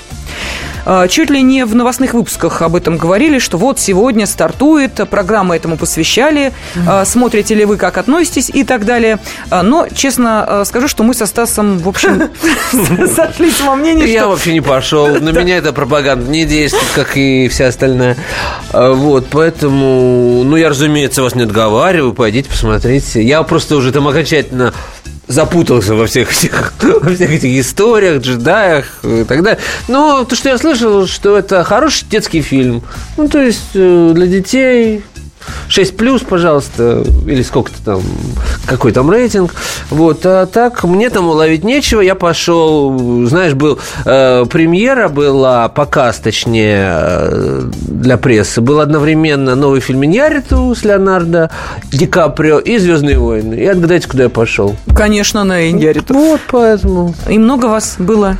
А, 0.84 1.08
чуть 1.08 1.30
ли 1.30 1.42
не 1.42 1.64
в 1.64 1.74
новостных 1.74 2.14
выпусках 2.14 2.62
об 2.62 2.76
этом 2.76 2.96
говорили, 2.96 3.38
что 3.38 3.58
вот 3.58 3.78
сегодня 3.78 4.26
стартует, 4.26 5.00
программы 5.08 5.56
этому 5.56 5.76
посвящали, 5.76 6.52
mm-hmm. 6.74 7.04
смотрите 7.04 7.54
ли 7.54 7.64
вы, 7.64 7.76
как 7.76 7.98
относитесь 7.98 8.50
и 8.50 8.64
так 8.64 8.84
далее. 8.84 9.18
А, 9.50 9.62
но, 9.62 9.86
честно 9.94 10.62
скажу, 10.64 10.88
что 10.88 11.02
мы 11.02 11.14
со 11.14 11.26
Стасом, 11.26 11.78
в 11.78 11.88
общем, 11.88 12.30
сошлись 13.14 13.60
во 13.60 13.74
мнении, 13.74 14.06
Я 14.06 14.28
вообще 14.28 14.52
не 14.52 14.60
пошел. 14.60 15.06
На 15.20 15.30
меня 15.30 15.56
эта 15.56 15.72
пропаганда 15.72 16.30
не 16.30 16.44
действует, 16.44 16.86
как 16.94 17.16
и 17.16 17.48
вся 17.48 17.68
остальная. 17.68 18.16
Вот, 18.72 19.28
поэтому, 19.30 20.42
ну, 20.44 20.56
я, 20.56 20.68
разумеется, 20.68 21.22
вас 21.22 21.34
не 21.34 21.44
отговариваю, 21.44 22.12
пойдите 22.12 22.48
посмотрите. 22.50 23.22
Я 23.22 23.42
просто 23.42 23.76
уже 23.76 23.92
там 23.92 24.06
окончательно 24.08 24.72
запутался 25.26 25.94
во 25.94 26.06
всех 26.06 26.32
этих, 26.32 26.74
во 26.82 27.14
всех 27.14 27.30
этих 27.30 27.60
историях, 27.60 28.22
джедаях 28.22 28.86
и 29.02 29.24
так 29.24 29.42
далее. 29.42 29.60
Но 29.88 30.24
то, 30.24 30.36
что 30.36 30.48
я 30.48 30.58
слышал, 30.58 31.06
что 31.06 31.36
это 31.36 31.64
хороший 31.64 32.06
детский 32.08 32.42
фильм. 32.42 32.82
Ну, 33.16 33.28
то 33.28 33.40
есть 33.40 33.70
э, 33.74 34.12
для 34.14 34.26
детей 34.26 35.02
6 35.68 35.96
плюс, 35.96 36.22
пожалуйста, 36.22 37.04
или 37.26 37.42
сколько-то 37.42 37.82
там, 37.84 38.02
какой 38.66 38.92
там 38.92 39.10
рейтинг. 39.10 39.54
Вот, 39.90 40.24
а 40.24 40.46
так 40.46 40.84
мне 40.84 41.10
там 41.10 41.28
уловить 41.28 41.64
нечего. 41.64 42.00
Я 42.00 42.14
пошел, 42.14 43.26
знаешь, 43.26 43.54
был 43.54 43.78
э, 44.04 44.44
премьера 44.50 45.08
была, 45.08 45.68
показ, 45.68 46.18
точнее, 46.18 46.92
э, 46.92 47.70
для 47.88 48.16
прессы. 48.16 48.60
Был 48.60 48.80
одновременно 48.80 49.54
новый 49.54 49.80
фильм 49.80 50.04
Иньяриту 50.04 50.74
с 50.74 50.84
Леонардо 50.84 51.50
Ди 51.90 52.06
Каприо 52.06 52.58
и 52.58 52.78
«Звездные 52.78 53.18
войны». 53.18 53.54
И 53.54 53.66
отгадайте, 53.66 54.08
куда 54.08 54.24
я 54.24 54.28
пошел. 54.28 54.76
Конечно, 54.94 55.44
на 55.44 55.70
Иньяриту. 55.70 56.14
Вот, 56.14 56.40
поэтому. 56.50 57.14
И 57.28 57.38
много 57.38 57.66
вас 57.66 57.96
было? 57.98 58.36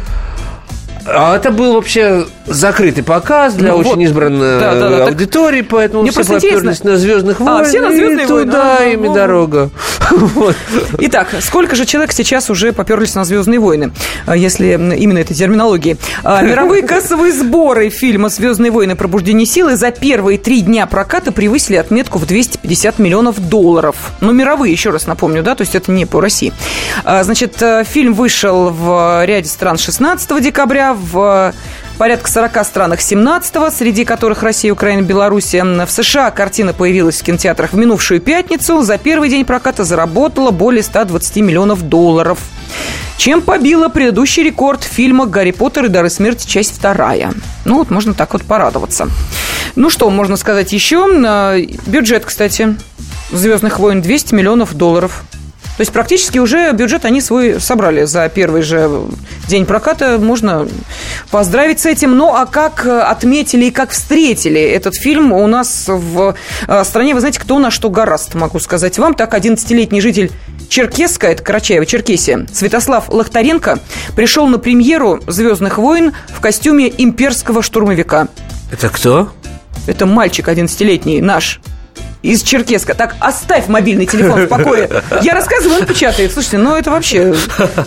А 1.07 1.37
это 1.37 1.51
был 1.51 1.75
вообще 1.75 2.27
закрытый 2.47 3.05
показ 3.05 3.55
для 3.55 3.73
ну, 3.73 3.79
очень 3.79 3.91
вот. 3.91 4.01
избранной 4.01 4.61
да, 4.61 4.75
да, 4.75 4.91
да, 4.91 5.05
аудитории, 5.07 5.61
так... 5.61 5.71
поэтому 5.71 6.03
Мне 6.03 6.11
все 6.11 6.25
поперлись 6.25 6.83
на 6.85 6.97
«Звездных 6.97 7.41
войн». 7.41 7.51
А, 7.51 7.65
все 7.65 7.81
на 7.81 7.91
«Звездные 7.91 8.27
войны». 8.27 8.51
Туда 8.51 8.77
а, 8.81 8.85
ими 8.85 9.09
ну... 9.09 9.15
дорога. 9.15 9.71
вот. 10.11 10.57
Итак, 10.99 11.29
сколько 11.41 11.77
же 11.77 11.85
человек 11.87 12.13
сейчас 12.13 12.51
уже 12.51 12.73
поперлись 12.73 13.15
на 13.15 13.25
«Звездные 13.25 13.61
войны», 13.61 13.93
а, 14.27 14.37
если 14.37 14.73
именно 14.73 15.19
этой 15.19 15.35
терминологии? 15.35 15.97
А, 16.23 16.43
мировые 16.43 16.83
кассовые 16.83 17.33
сборы 17.33 17.89
фильма 17.91 18.29
«Звездные 18.29 18.71
войны. 18.71 18.97
Пробуждение 18.97 19.47
силы» 19.47 19.77
за 19.77 19.91
первые 19.91 20.39
три 20.39 20.61
дня 20.61 20.87
проката 20.87 21.33
превысили 21.33 21.77
отметку 21.77 22.19
в 22.19 22.27
250 22.27 22.99
миллионов 22.99 23.49
долларов. 23.49 23.97
Но 24.21 24.33
мировые, 24.33 24.73
еще 24.73 24.91
раз 24.91 25.07
напомню, 25.07 25.43
да, 25.43 25.55
то 25.55 25.63
есть 25.63 25.75
это 25.75 25.91
не 25.91 26.07
по 26.07 26.21
России. 26.21 26.53
А, 27.05 27.23
значит, 27.25 27.61
э, 27.63 27.85
фильм 27.85 28.15
вышел 28.15 28.71
в 28.71 29.25
ряде 29.25 29.49
стран 29.49 29.79
16 29.79 30.41
декабря, 30.41 30.94
в 30.95 31.53
порядка 31.99 32.31
40 32.31 32.65
странах 32.65 33.01
17-го, 33.01 33.71
среди 33.71 34.05
которых 34.05 34.43
Россия, 34.43 34.73
Украина, 34.73 35.03
Белоруссия. 35.03 35.65
В 35.65 35.91
США 35.91 36.31
картина 36.31 36.73
появилась 36.73 37.21
в 37.21 37.25
кинотеатрах 37.25 37.73
в 37.73 37.77
минувшую 37.77 38.21
пятницу. 38.21 38.83
За 38.83 38.99
первый 38.99 39.29
день 39.29 39.45
проката 39.45 39.85
заработала 39.85 40.51
более 40.51 40.83
120 40.83 41.37
миллионов 41.37 41.83
долларов. 41.83 42.39
Чем 43.17 43.43
побила 43.43 43.89
предыдущий 43.89 44.43
рекорд 44.43 44.83
фильма 44.83 45.27
«Гарри 45.27 45.53
Поттер 45.53 45.87
и 45.87 45.89
дары 45.89 46.11
смерти. 46.11 46.47
Часть 46.47 46.77
вторая». 46.77 47.33
Ну 47.65 47.79
вот, 47.79 47.91
можно 47.91 48.13
так 48.13 48.33
вот 48.33 48.43
порадоваться. 48.43 49.09
Ну 49.77 49.89
что, 49.89 50.11
можно 50.11 50.37
сказать 50.37 50.73
еще? 50.73 51.07
А, 51.27 51.57
бюджет, 51.87 52.25
кстати, 52.25 52.77
«Звездных 53.31 53.79
войн» 53.79 54.03
200 54.03 54.35
миллионов 54.35 54.75
долларов. 54.75 55.25
То 55.77 55.81
есть 55.81 55.93
практически 55.93 56.39
уже 56.39 56.71
бюджет 56.73 57.05
они 57.05 57.21
свой 57.21 57.61
собрали 57.61 58.05
за 58.05 58.29
первый 58.29 58.63
же 58.63 59.03
день 59.49 59.67
проката. 59.67 60.19
Можно 60.19 60.69
поздравить 61.31 61.81
с 61.81 61.87
этим. 61.87 62.17
Ну, 62.17 62.33
а 62.33 62.47
как 62.47 62.87
отметили 62.87 63.67
и 63.67 63.71
как 63.73 63.91
встретили 63.91 64.61
этот 64.61 64.95
фильм 64.95 65.33
у 65.33 65.47
нас 65.49 65.87
в 65.89 66.37
э, 66.69 66.85
стране, 66.85 67.15
вы 67.15 67.21
знаете, 67.21 67.41
кто 67.41 67.59
на 67.59 67.73
что 67.73 67.91
гораст, 67.91 68.35
могу 68.35 68.61
сказать 68.61 68.99
вам. 68.99 69.15
Так, 69.15 69.35
11-летний 69.35 70.01
житель 70.01 70.31
Черкесска, 70.69 71.29
это 71.29 71.43
Карачаева, 71.43 71.87
Черкесия, 71.87 72.47
Святослав 72.53 73.09
Лохтаренко 73.09 73.81
пришел 74.15 74.47
на 74.47 74.59
премьеру 74.59 75.21
«Звездных 75.27 75.79
войн» 75.79 76.13
в 76.29 76.41
костюме 76.41 76.93
имперского 76.97 77.63
штурмовика. 77.63 78.29
Это 78.73 78.89
кто? 78.89 79.31
Это 79.87 80.07
мальчик 80.07 80.49
11-летний, 80.49 81.21
наш 81.21 81.61
из 82.25 82.43
Черкеска. 82.43 82.95
Так, 82.95 83.17
оставь 83.21 83.69
мобильный 83.69 84.07
телефон 84.07 84.47
в 84.47 84.49
покое. 84.49 84.89
Я 85.21 85.35
рассказываю, 85.35 85.81
он 85.81 85.87
печатает. 85.87 86.33
Слушайте, 86.33 86.59
ну 86.59 86.75
это 86.75 86.91
вообще... 86.91 87.35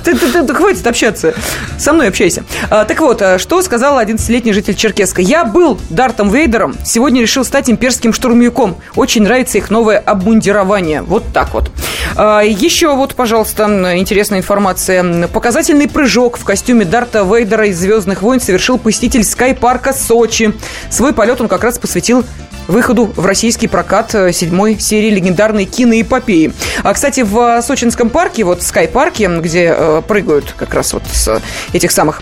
Ты, 0.04 0.16
ты, 0.16 0.32
ты, 0.32 0.44
ты 0.44 0.54
хватит 0.54 0.86
общаться. 0.86 1.34
Со 1.80 1.92
мной 1.92 2.10
общайся. 2.10 2.44
А, 2.70 2.86
так 2.86 3.00
вот, 3.00 3.22
а, 3.22 3.40
что 3.40 3.62
сказал 3.64 4.00
11-летний 4.00 4.54
житель 4.54 4.76
Черкеска? 4.76 5.22
Я 5.24 5.44
был 5.44 5.80
Дартом 5.90 6.30
Вейдером, 6.30 6.76
сегодня 6.86 7.22
решил 7.22 7.44
стать 7.44 7.70
имперским 7.70 8.14
штурмовиком. 8.14 8.78
Очень 8.96 9.24
нравится 9.24 9.58
их 9.58 9.72
новое 9.72 9.98
обмундирование. 9.98 11.02
Вот 11.02 11.24
так 11.34 11.54
вот. 11.56 11.72
А, 12.16 12.42
еще 12.42 12.96
вот, 12.96 13.16
пожалуйста, 13.16 13.64
интересная 13.98 14.40
информация. 14.40 15.28
Показательный 15.28 15.88
прыжок 15.88 16.38
в 16.38 16.44
костюме 16.44 16.86
Дарта 16.86 17.24
Вейдера 17.24 17.66
из 17.66 17.80
«Звездных 17.80 18.22
войн» 18.22 18.40
совершил 18.40 18.78
посетитель 18.78 19.24
Скайпарка 19.24 19.94
Сочи. 19.94 20.54
Свой 20.92 21.14
полет 21.14 21.42
он 21.42 21.48
как 21.48 21.64
раз 21.64 21.80
посвятил 21.80 22.24
выходу 22.68 23.12
в 23.16 23.26
российский 23.26 23.68
прокат 23.68 24.14
э, 24.16 24.32
седьмой 24.32 24.80
серии 24.80 25.10
легендарной 25.10 25.66
киноэпопеи. 25.66 26.54
А, 26.84 26.94
кстати, 26.94 27.22
в 27.22 27.38
э, 27.38 27.62
Сочинском 27.62 28.10
парке, 28.10 28.44
вот 28.44 28.64
Скай-парке, 28.64 29.28
где 29.40 29.74
э, 29.78 30.02
прыгают 30.08 30.54
как 30.58 30.74
раз 30.74 30.94
вот 30.94 31.04
с 31.12 31.42
этих 31.74 31.92
самых 31.92 32.22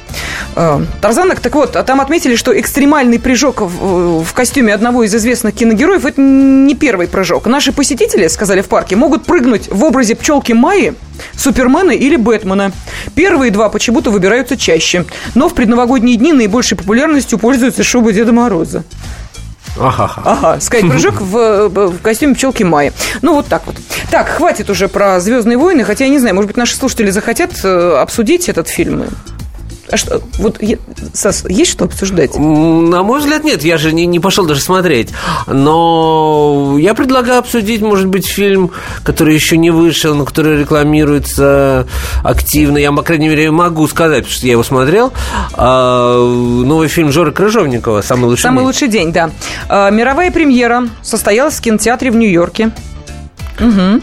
э, 0.56 0.80
тарзанок, 1.02 1.40
так 1.40 1.56
вот, 1.56 1.74
там 1.86 2.02
отметили, 2.02 2.36
что 2.36 2.58
экстремальный 2.60 3.20
прыжок 3.20 3.62
в, 3.62 4.24
в 4.24 4.34
костюме 4.34 4.74
одного 4.74 5.04
из 5.04 5.14
известных 5.16 5.56
киногероев– 5.56 6.06
это 6.06 6.22
не 6.22 6.76
первый 6.76 7.08
прыжок. 7.08 7.48
Наши 7.48 7.72
посетители, 7.72 8.28
сказали 8.28 8.62
в 8.62 8.68
парке, 8.68 8.96
могут 8.96 9.26
прыгнуть 9.26 9.70
в 9.72 9.84
образе 9.84 10.16
пчелки 10.16 10.54
Майи, 10.54 10.94
Супермена 11.38 11.92
или 11.92 12.16
Бэтмена. 12.16 12.72
Первые 13.16 13.52
два 13.52 13.70
почему-то 13.70 14.12
выбираются 14.12 14.58
чаще. 14.58 15.06
Но 15.34 15.50
в 15.50 15.54
предновогодние 15.54 16.18
дни 16.18 16.34
наибольшей 16.34 16.78
популярностью 16.78 17.40
пользуются 17.40 17.84
шубы 17.84 18.14
Деда 18.14 18.34
Мороза. 18.34 18.84
Ага. 19.80 20.12
Ага, 20.24 20.60
скайп-прыжок 20.60 21.16
в, 21.22 21.70
в 21.70 22.02
костюме 22.02 22.36
пчелки 22.36 22.64
Майи. 22.64 22.94
Ну, 23.22 23.34
вот 23.34 23.48
так 23.48 23.64
вот. 23.66 23.76
Так, 24.10 24.30
хватит 24.30 24.70
уже 24.70 24.88
про 24.88 25.20
Звездные 25.20 25.58
войны, 25.58 25.84
хотя 25.84 26.06
я 26.06 26.10
не 26.10 26.20
знаю, 26.20 26.36
может 26.36 26.48
быть, 26.48 26.58
наши 26.58 26.76
слушатели 26.76 27.10
захотят 27.10 27.52
э, 27.64 27.98
обсудить 27.98 28.50
этот 28.50 28.68
фильм. 28.68 29.06
А 29.92 29.98
что, 29.98 30.22
вот, 30.40 30.60
Сас, 31.14 31.44
есть 31.48 31.72
что 31.72 31.86
обсуждать? 31.86 32.36
На 32.38 33.04
мой 33.04 33.20
взгляд, 33.20 33.44
нет. 33.44 33.64
Я 33.64 33.78
же 33.78 33.94
не, 33.94 34.08
не 34.08 34.20
пошел 34.20 34.46
даже 34.46 34.62
смотреть. 34.62 35.10
Но 35.46 36.76
я 36.80 36.96
предлагаю 36.96 37.40
обсудить, 37.40 37.82
может 37.82 38.08
быть, 38.08 38.26
фильм, 38.26 38.72
который 39.04 39.36
еще 39.36 39.58
не 39.58 39.70
вышел, 39.70 40.16
но 40.16 40.26
который 40.26 40.60
рекламируется 40.60 41.88
активно. 42.24 42.80
Я, 42.80 42.92
по 42.92 43.04
крайней 43.04 43.30
мере, 43.30 43.52
могу 43.52 43.88
сказать, 43.88 44.24
потому 44.24 44.36
что 44.36 44.46
я 44.48 44.54
его 44.54 44.64
смотрел. 44.64 45.14
А, 45.54 46.18
новый 46.18 46.88
фильм 46.88 47.12
Жоры 47.12 47.32
Крыжовникова 47.32 48.02
«Самый 48.02 48.26
лучший 48.26 48.42
Самый 48.42 48.60
день». 48.60 48.66
лучший 48.66 48.88
день, 48.88 49.12
да. 49.12 49.30
А, 49.70 49.92
мировая 49.92 50.32
премьера 50.32 50.88
состоялась 51.04 51.56
в 51.56 51.62
кинотеатре 51.62 52.10
в 52.10 52.16
Нью-Йорке. 52.16 52.72
Угу. 53.60 54.02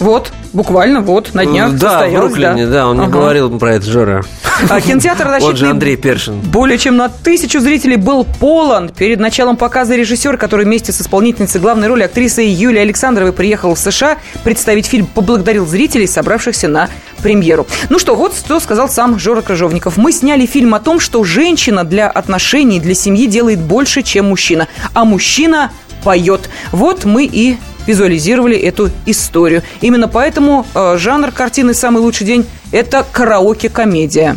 Вот, 0.00 0.32
буквально 0.52 1.00
вот, 1.00 1.34
на 1.34 1.44
днях 1.44 1.74
Да, 1.74 2.06
в 2.06 2.12
Бруклине, 2.12 2.66
да, 2.66 2.72
да 2.72 2.88
он 2.88 2.98
ага. 2.98 3.08
мне 3.08 3.12
говорил 3.12 3.58
про 3.58 3.74
это, 3.74 3.86
Жора. 3.90 4.24
А 4.68 4.80
кинотеатр 4.80 5.38
Он 5.40 5.56
же 5.56 5.68
Андрей 5.68 5.96
Першин. 5.96 6.40
Более 6.40 6.78
чем 6.78 6.96
на 6.96 7.08
тысячу 7.08 7.60
зрителей 7.60 7.96
был 7.96 8.24
полон. 8.24 8.90
Перед 8.90 9.18
началом 9.18 9.56
показа 9.56 9.96
режиссер, 9.96 10.36
который 10.36 10.64
вместе 10.64 10.92
с 10.92 11.00
исполнительницей 11.00 11.60
главной 11.60 11.88
роли 11.88 12.02
актрисой 12.02 12.48
Юлией 12.48 12.82
Александровой 12.82 13.32
приехал 13.32 13.74
в 13.74 13.78
США 13.78 14.18
представить 14.44 14.86
фильм, 14.86 15.06
поблагодарил 15.06 15.66
зрителей, 15.66 16.06
собравшихся 16.06 16.68
на 16.68 16.88
премьеру. 17.22 17.66
Ну 17.88 17.98
что, 17.98 18.14
вот 18.14 18.34
что 18.34 18.60
сказал 18.60 18.88
сам 18.88 19.18
Жора 19.18 19.42
Крыжовников. 19.42 19.96
Мы 19.96 20.12
сняли 20.12 20.46
фильм 20.46 20.74
о 20.74 20.80
том, 20.80 21.00
что 21.00 21.24
женщина 21.24 21.84
для 21.84 22.08
отношений, 22.08 22.80
для 22.80 22.94
семьи 22.94 23.26
делает 23.26 23.60
больше, 23.60 24.02
чем 24.02 24.28
мужчина. 24.28 24.68
А 24.92 25.04
мужчина 25.04 25.70
поет. 26.02 26.50
Вот 26.72 27.04
мы 27.04 27.24
и 27.24 27.56
визуализировали 27.86 28.56
эту 28.56 28.90
историю. 29.06 29.62
Именно 29.80 30.08
поэтому 30.08 30.66
э, 30.74 30.96
жанр 30.98 31.30
картины 31.32 31.74
«Самый 31.74 32.00
лучший 32.00 32.26
день»– 32.26 32.46
это 32.72 33.04
караоке-комедия. 33.10 34.36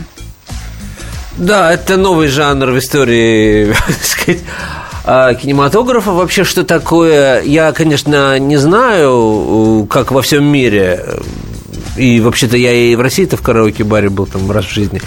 Да, 1.38 1.74
это 1.74 1.98
новый 1.98 2.30
жанр 2.30 2.72
в 2.72 2.80
истории, 2.80 3.74
так 3.88 4.04
сказать, 4.04 4.42
а, 5.04 5.34
кинематографа. 5.34 6.12
Вообще, 6.12 6.44
что 6.44 6.64
такое, 6.64 7.42
я, 7.42 7.72
конечно, 7.74 8.40
не 8.40 8.58
знаю, 8.58 9.86
как 9.90 10.12
во 10.12 10.22
всем 10.22 10.46
мире. 10.46 11.06
И 11.98 12.20
вообще-то 12.20 12.58
я 12.58 12.74
и 12.74 12.96
в 12.96 13.02
России-то 13.02 13.38
в 13.38 13.42
караоке-баре 13.42 14.10
был 14.10 14.26
там 14.26 14.52
раз 14.52 14.66
в 14.66 14.74
жизни. 14.74 15.02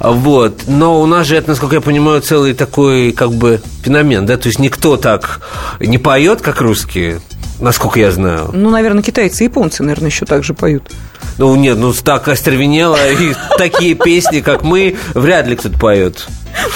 Вот. 0.00 0.62
Но 0.68 1.00
у 1.00 1.06
нас 1.06 1.26
же 1.26 1.36
это, 1.36 1.50
насколько 1.50 1.76
я 1.76 1.80
понимаю, 1.80 2.20
целый 2.20 2.54
такой 2.54 3.12
как 3.12 3.32
бы 3.32 3.60
феномен, 3.82 4.24
да? 4.24 4.36
То 4.36 4.48
есть 4.48 4.60
никто 4.60 4.96
так 4.96 5.40
не 5.80 5.98
поет, 5.98 6.40
как 6.40 6.60
русские, 6.60 7.20
насколько 7.60 7.98
я 7.98 8.10
знаю. 8.10 8.50
Ну, 8.52 8.70
наверное, 8.70 9.02
китайцы 9.02 9.44
и 9.44 9.46
японцы, 9.46 9.82
наверное, 9.82 10.10
еще 10.10 10.24
так 10.24 10.44
же 10.44 10.54
поют. 10.54 10.90
Ну, 11.38 11.54
нет, 11.56 11.78
ну 11.78 11.92
так 11.92 12.28
остервенело, 12.28 12.98
и 13.10 13.34
такие 13.56 13.94
песни, 13.94 14.40
как 14.40 14.62
мы, 14.62 14.96
вряд 15.14 15.46
ли 15.46 15.56
кто-то 15.56 15.78
поет. 15.78 16.26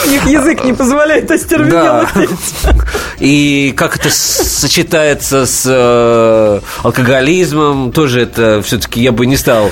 У 0.05 0.11
них 0.11 0.27
язык 0.27 0.65
не 0.65 0.73
позволяет 0.73 1.31
остервенело 1.31 2.09
да. 2.15 2.75
И 3.19 3.73
как 3.77 3.97
это 3.97 4.11
сочетается 4.11 5.47
с 5.47 5.65
э, 5.67 6.61
алкоголизмом, 6.83 7.93
тоже 7.93 8.23
это 8.23 8.63
все-таки 8.63 9.01
я 9.01 9.13
бы 9.13 9.27
не 9.27 9.37
стал 9.37 9.71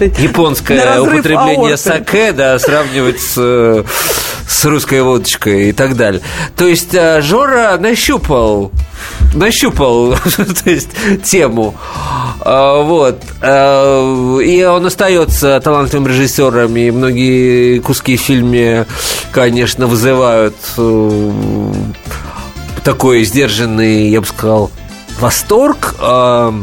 японское 0.00 1.00
употребление 1.00 1.74
аорты. 1.74 1.76
саке, 1.76 2.32
да, 2.32 2.58
сравнивать 2.58 3.20
с, 3.20 3.84
с 4.46 4.64
русской 4.64 5.02
водочкой 5.02 5.70
и 5.70 5.72
так 5.72 5.96
далее. 5.96 6.22
То 6.56 6.66
есть 6.66 6.94
э, 6.94 7.22
Жора 7.22 7.76
нащупал 7.78 8.72
нащупал 9.34 10.14
то 10.36 10.70
есть, 10.70 10.90
тему. 11.24 11.74
А, 12.40 12.82
вот. 12.82 13.20
А, 13.40 14.38
и 14.38 14.62
он 14.64 14.86
остается 14.86 15.60
талантливым 15.60 16.08
режиссером, 16.08 16.76
и 16.76 16.90
многие 16.90 17.78
куски 17.80 18.16
в 18.16 18.20
фильме, 18.20 18.86
конечно, 19.52 19.86
вызывают 19.86 20.56
э, 20.78 21.72
такой 22.82 23.22
сдержанный, 23.24 24.08
я 24.08 24.22
бы 24.22 24.26
сказал, 24.26 24.70
восторг. 25.20 25.94
А, 25.98 26.54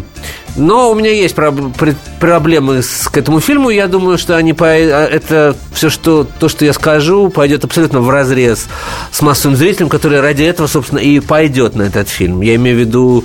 но 0.56 0.90
у 0.90 0.96
меня 0.96 1.12
есть 1.12 1.36
проблемы 1.36 2.82
с, 2.82 3.08
к 3.08 3.16
этому 3.16 3.42
фильму. 3.42 3.70
Я 3.70 3.88
думаю, 3.88 4.18
что 4.18 4.38
они 4.38 4.54
по, 4.54 4.64
это 4.64 5.56
все, 5.72 5.92
что 5.92 6.24
то, 6.40 6.50
что 6.50 6.66
я 6.66 6.74
скажу, 6.74 7.30
пойдет 7.30 7.64
абсолютно 7.64 8.02
в 8.02 8.10
разрез 8.10 8.66
с 9.12 9.22
массовым 9.22 9.56
зрителем, 9.56 9.88
который 9.90 10.20
ради 10.20 10.42
этого, 10.42 10.66
собственно, 10.66 10.98
и 10.98 11.20
пойдет 11.20 11.76
на 11.76 11.84
этот 11.84 12.10
фильм. 12.10 12.42
Я 12.42 12.56
имею 12.56 12.76
в 12.76 12.80
виду 12.80 13.24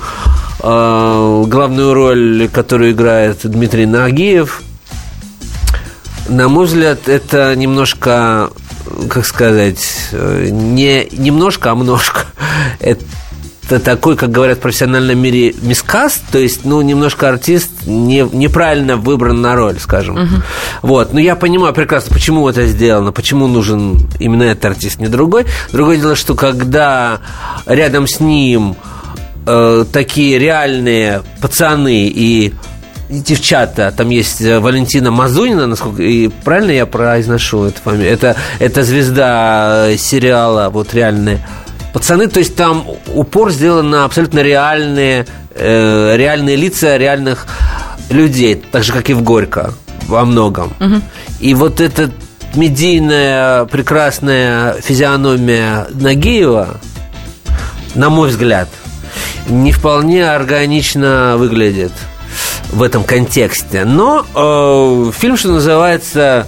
э, 0.61 1.45
главную 1.47 1.95
роль, 1.95 2.51
которую 2.53 2.93
играет 2.93 3.39
Дмитрий 3.45 3.87
Нагиев. 3.87 4.61
На 6.29 6.49
мой 6.49 6.65
взгляд, 6.65 7.09
это 7.09 7.55
немножко, 7.55 8.51
как 9.09 9.25
сказать, 9.27 10.09
э, 10.13 10.49
не 10.51 11.09
немножко, 11.13 11.71
а 11.71 11.75
множко. 11.75 12.21
Это 12.81 13.81
такой, 13.81 14.17
как 14.17 14.31
говорят 14.31 14.59
в 14.59 14.61
профессиональном 14.61 15.19
мире, 15.19 15.55
мискаст, 15.63 16.23
то 16.31 16.39
есть, 16.39 16.65
ну, 16.65 16.83
немножко 16.83 17.29
артист 17.29 17.71
не, 17.87 18.29
неправильно 18.33 18.97
выбран 18.97 19.41
на 19.41 19.57
роль, 19.57 19.79
скажем. 19.79 20.17
Угу. 20.17 20.43
Вот. 20.83 21.13
Но 21.15 21.21
я 21.21 21.35
понимаю 21.35 21.73
прекрасно, 21.73 22.13
почему 22.13 22.49
это 22.49 22.67
сделано, 22.67 23.13
почему 23.13 23.47
нужен 23.47 24.07
именно 24.19 24.43
этот 24.43 24.67
артист, 24.67 25.01
не 25.01 25.09
другой. 25.09 25.47
Другое 25.73 25.97
дело, 25.97 26.15
что 26.15 26.35
когда 26.35 27.21
рядом 27.65 28.07
с 28.07 28.21
ним 28.21 28.77
э, 29.47 29.85
такие 29.91 30.39
реальные 30.39 31.23
пацаны 31.41 32.09
и 32.09 32.53
девчата, 33.09 33.93
там 33.97 34.11
есть 34.11 34.41
Валентина 34.41 35.11
Мазунина, 35.11 35.67
насколько 35.67 36.03
и 36.03 36.29
правильно 36.29 36.73
я 36.73 36.87
произношу 36.87 37.65
эту 37.65 37.81
фамилию. 37.81 38.13
Это, 38.13 38.37
это 38.59 38.83
звезда 38.83 39.89
сериала, 39.97 40.71
вот 40.71 40.95
реальная 40.95 41.41
Пацаны, 41.95 42.27
то 42.27 42.41
есть 42.41 42.57
там 42.57 42.85
упор 43.15 43.53
сделан 43.53 43.89
на 43.89 44.05
абсолютно 44.05 44.41
реальные, 44.41 45.27
э, 45.55 46.17
реальные 46.17 46.57
лица 46.57 46.97
реальных 46.97 47.47
людей, 48.11 48.57
так 48.57 48.83
же, 48.83 48.93
как 48.93 49.11
и 49.11 49.15
в 49.15 49.23
Горько 49.23 49.73
во 50.09 50.25
многом. 50.25 50.73
Угу. 50.81 51.01
И 51.39 51.55
вот 51.55 51.81
эта 51.81 52.11
медийная 52.57 53.67
прекрасная 53.67 54.75
физиономия 54.81 55.87
Нагиева, 55.91 56.81
на 57.95 58.11
мой 58.11 58.31
взгляд, 58.31 58.69
не 59.49 59.71
вполне 59.71 60.29
органично 60.29 61.37
выглядит 61.37 61.93
в 62.75 62.83
этом 62.83 63.05
контексте. 63.05 63.85
Но 63.85 64.27
э, 64.35 65.13
фильм, 65.17 65.37
что 65.37 65.51
называется, 65.51 66.47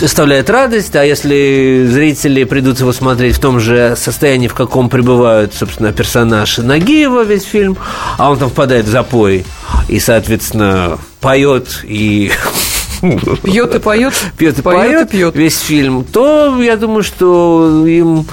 доставляет 0.00 0.50
радость, 0.50 0.96
а 0.96 1.04
если 1.04 1.86
зрители 1.88 2.44
придут 2.44 2.80
его 2.80 2.92
смотреть 2.92 3.36
в 3.36 3.40
том 3.40 3.60
же 3.60 3.94
состоянии, 3.96 4.48
в 4.48 4.54
каком 4.54 4.88
пребывают, 4.88 5.54
собственно, 5.54 5.92
персонаж 5.92 6.58
Нагиева 6.58 7.22
весь 7.24 7.44
фильм, 7.44 7.76
а 8.18 8.30
он 8.30 8.38
там 8.38 8.48
впадает 8.48 8.86
в 8.86 8.90
запой 8.90 9.44
и, 9.88 10.00
соответственно, 10.00 10.98
поет 11.20 11.84
и 11.84 12.32
Пьет 13.42 13.74
и 13.74 13.78
поет. 13.78 14.14
Пьет 14.38 14.58
и 14.58 14.62
поет, 14.62 15.10
пьет. 15.10 15.36
весь 15.36 15.60
фильм. 15.60 16.02
То 16.02 16.60
я 16.62 16.76
думаю, 16.76 17.02
что 17.02 17.86
им, 17.86 18.26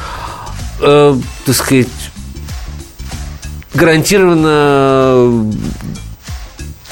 э, 0.79 1.15
так 1.45 1.55
сказать, 1.55 1.87
гарантированно 3.73 5.53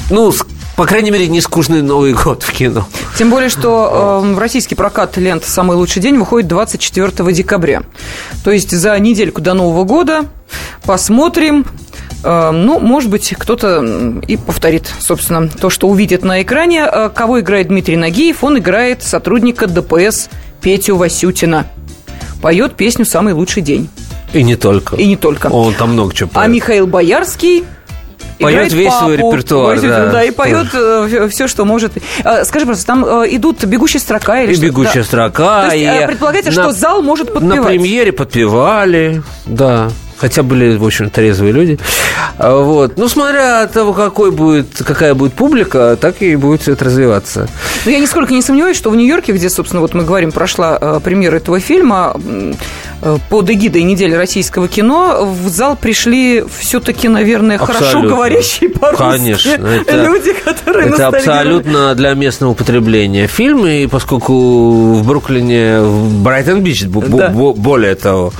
ну, 0.09 0.33
по 0.75 0.85
крайней 0.85 1.11
мере, 1.11 1.27
не 1.27 1.41
скучный 1.41 1.81
Новый 1.81 2.13
год 2.13 2.43
в 2.43 2.51
кино. 2.51 2.87
Тем 3.17 3.29
более, 3.29 3.49
что 3.49 4.23
э, 4.25 4.39
российский 4.39 4.75
прокат 4.75 5.15
лент 5.17 5.45
«Самый 5.45 5.77
лучший 5.77 6.01
день» 6.01 6.17
выходит 6.17 6.47
24 6.47 7.33
декабря. 7.33 7.83
То 8.43 8.51
есть 8.51 8.71
за 8.71 8.97
недельку 8.97 9.41
до 9.41 9.53
Нового 9.53 9.83
года 9.83 10.25
посмотрим, 10.83 11.65
э, 12.23 12.51
ну, 12.51 12.79
может 12.79 13.09
быть, 13.09 13.33
кто-то 13.37 14.21
и 14.27 14.37
повторит, 14.37 14.91
собственно, 14.99 15.47
то, 15.49 15.69
что 15.69 15.87
увидит 15.87 16.23
на 16.23 16.41
экране. 16.41 16.87
Э, 16.91 17.09
кого 17.13 17.41
играет 17.41 17.67
Дмитрий 17.67 17.97
Нагиев? 17.97 18.43
Он 18.43 18.57
играет 18.57 19.03
сотрудника 19.03 19.67
ДПС 19.67 20.29
Петю 20.61 20.95
Васютина. 20.95 21.67
Поет 22.41 22.75
песню 22.75 23.05
«Самый 23.05 23.33
лучший 23.33 23.61
день». 23.61 23.87
И 24.33 24.43
не 24.43 24.55
только. 24.55 24.95
И 24.95 25.05
не 25.05 25.15
только. 25.15 25.47
Он 25.47 25.73
там 25.73 25.93
много 25.93 26.13
чего 26.13 26.29
поет. 26.29 26.45
А 26.45 26.47
Михаил 26.47 26.87
Боярский 26.87 27.65
Поет 28.41 28.73
весь 28.73 28.89
папу, 28.89 29.05
свой 29.05 29.17
репертуар, 29.17 29.81
да. 29.81 30.11
Да, 30.11 30.23
и 30.23 30.31
поет 30.31 30.67
э, 30.73 31.27
все, 31.29 31.47
что 31.47 31.65
может. 31.65 31.93
Э, 32.23 32.43
скажи 32.43 32.65
просто, 32.65 32.85
там 32.85 33.05
э, 33.05 33.27
идут 33.35 33.63
бегущая 33.65 33.99
строка 33.99 34.41
или 34.41 34.53
и 34.53 34.55
что? 34.55 34.65
бегущая 34.65 35.01
да. 35.01 35.03
строка. 35.03 35.69
То 35.69 35.75
есть, 35.75 36.03
и 36.03 36.07
предполагается, 36.07 36.51
на, 36.51 36.63
что 36.63 36.71
зал 36.71 37.03
может 37.03 37.33
подпевать? 37.33 37.59
На 37.59 37.63
премьере 37.63 38.11
подпевали, 38.11 39.21
да. 39.45 39.89
Хотя 40.17 40.43
были, 40.43 40.77
в 40.77 40.85
общем, 40.85 41.09
трезвые 41.09 41.51
люди. 41.51 41.79
А, 42.37 42.61
вот. 42.61 42.95
Ну, 42.95 43.07
смотря 43.09 43.63
от 43.63 43.73
того, 43.73 43.91
какой 43.91 44.29
будет, 44.29 44.67
какая 44.85 45.15
будет 45.15 45.33
публика, 45.33 45.97
так 45.99 46.21
и 46.21 46.35
будет 46.35 46.61
все 46.61 46.73
это 46.73 46.85
развиваться. 46.85 47.47
Но 47.85 47.91
я 47.91 47.97
нисколько 47.97 48.31
не 48.31 48.43
сомневаюсь, 48.43 48.77
что 48.77 48.91
в 48.91 48.95
Нью-Йорке, 48.95 49.31
где, 49.31 49.49
собственно, 49.49 49.81
вот 49.81 49.95
мы 49.95 50.03
говорим, 50.03 50.31
прошла 50.31 50.77
э, 50.79 50.99
премьера 51.03 51.37
этого 51.37 51.59
фильма, 51.59 52.15
э, 52.23 52.53
под 53.29 53.49
эгидой 53.49 53.83
недели 53.83 54.13
российского 54.13 54.67
кино, 54.67 55.25
в 55.25 55.49
зал 55.49 55.75
пришли 55.75 56.43
все-таки, 56.59 57.07
наверное, 57.07 57.57
абсолютно. 57.57 57.89
хорошо 57.89 58.07
говорящие 58.07 58.69
по-русски 58.69 59.03
Конечно, 59.03 59.67
это, 59.67 60.03
люди, 60.03 60.33
которые 60.33 60.89
Это 60.89 61.07
абсолютно 61.07 61.95
для 61.95 62.13
местного 62.13 62.51
употребления 62.51 63.27
фильм, 63.27 63.65
и 63.65 63.87
поскольку 63.87 64.93
в 64.93 65.07
Бруклине, 65.07 65.81
в 65.81 66.21
Брайтон-Бич, 66.21 66.83
да. 66.83 67.29
более 67.29 67.95
того, 67.95 68.33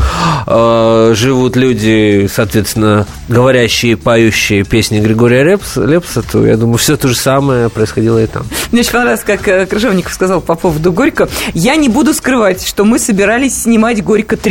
э, 0.46 1.14
живут 1.16 1.56
люди, 1.56 2.30
соответственно, 2.32 3.08
говорящие, 3.28 3.98
поющие 3.98 4.64
песни 4.64 5.00
Григория 5.00 5.44
Лепса, 5.44 5.84
Лепса, 5.84 6.22
то, 6.22 6.46
я 6.46 6.58
думаю, 6.58 6.78
все 6.78 6.98
то 6.98 7.08
же 7.08 7.16
самое 7.16 7.70
происходило 7.70 8.22
и 8.22 8.28
там. 8.28 8.44
Мне 8.72 8.82
очень 8.82 8.92
понравилось, 8.92 9.24
как 9.26 9.48
э, 9.48 9.66
Крыжовников 9.66 10.14
сказал 10.14 10.42
по 10.42 10.56
поводу 10.56 10.92
«Горько». 10.92 11.30
Я 11.54 11.76
не 11.76 11.90
буду 11.90 12.14
скрывать, 12.14 12.66
что 12.66 12.86
мы 12.86 13.00
собирались 13.00 13.64
снимать 13.64 14.04
«Горько 14.04 14.36
3» 14.36 14.51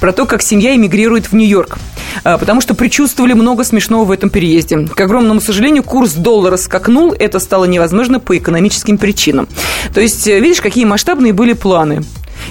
про 0.00 0.12
то, 0.12 0.26
как 0.26 0.42
семья 0.42 0.74
эмигрирует 0.74 1.26
в 1.26 1.34
Нью-Йорк. 1.34 1.78
А, 2.22 2.38
потому 2.38 2.60
что 2.60 2.74
предчувствовали 2.74 3.32
много 3.32 3.64
смешного 3.64 4.04
в 4.04 4.10
этом 4.10 4.30
переезде. 4.30 4.86
К 4.86 5.00
огромному 5.00 5.40
сожалению, 5.40 5.82
курс 5.82 6.12
доллара 6.12 6.56
скакнул, 6.56 7.14
это 7.18 7.38
стало 7.38 7.64
невозможно 7.64 8.20
по 8.20 8.36
экономическим 8.36 8.98
причинам. 8.98 9.48
То 9.92 10.00
есть, 10.00 10.26
э, 10.26 10.40
видишь, 10.40 10.60
какие 10.60 10.84
масштабные 10.84 11.32
были 11.32 11.52
планы. 11.52 12.02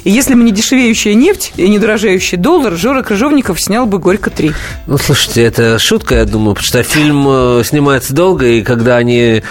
И 0.04 0.12
если 0.12 0.34
бы 0.34 0.44
не 0.44 0.52
дешевеющая 0.52 1.14
нефть 1.14 1.54
и 1.56 1.68
не 1.68 1.80
дорожающий 1.80 2.38
доллар, 2.38 2.76
Жора 2.76 3.04
Крыжовников 3.04 3.62
снял 3.62 3.86
бы 3.86 4.00
«Горько 4.00 4.30
3». 4.30 4.54
Ну, 4.88 4.98
слушайте, 4.98 5.44
это 5.44 5.80
шутка, 5.80 6.16
я 6.16 6.26
думаю, 6.26 6.56
потому 6.56 6.66
что 6.66 6.84
фильм 6.84 7.26
э, 7.28 7.64
снимается 7.64 8.14
долго, 8.14 8.48
и 8.48 8.64
когда 8.64 8.98
они 8.98 9.44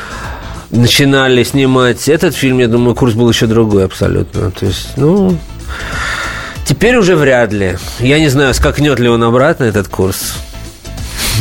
начинали 0.70 1.44
снимать 1.44 2.08
этот 2.08 2.34
фильм, 2.34 2.58
я 2.58 2.68
думаю, 2.68 2.94
курс 2.94 3.14
был 3.14 3.28
еще 3.28 3.46
другой 3.46 3.84
абсолютно. 3.84 4.50
То 4.50 4.66
есть, 4.66 4.90
ну, 4.96 5.38
Теперь 6.72 6.96
уже 6.96 7.16
вряд 7.16 7.52
ли. 7.52 7.76
Я 8.00 8.18
не 8.18 8.28
знаю, 8.28 8.54
скакнет 8.54 8.98
ли 8.98 9.06
он 9.06 9.22
обратно 9.22 9.64
этот 9.64 9.88
курс. 9.88 10.38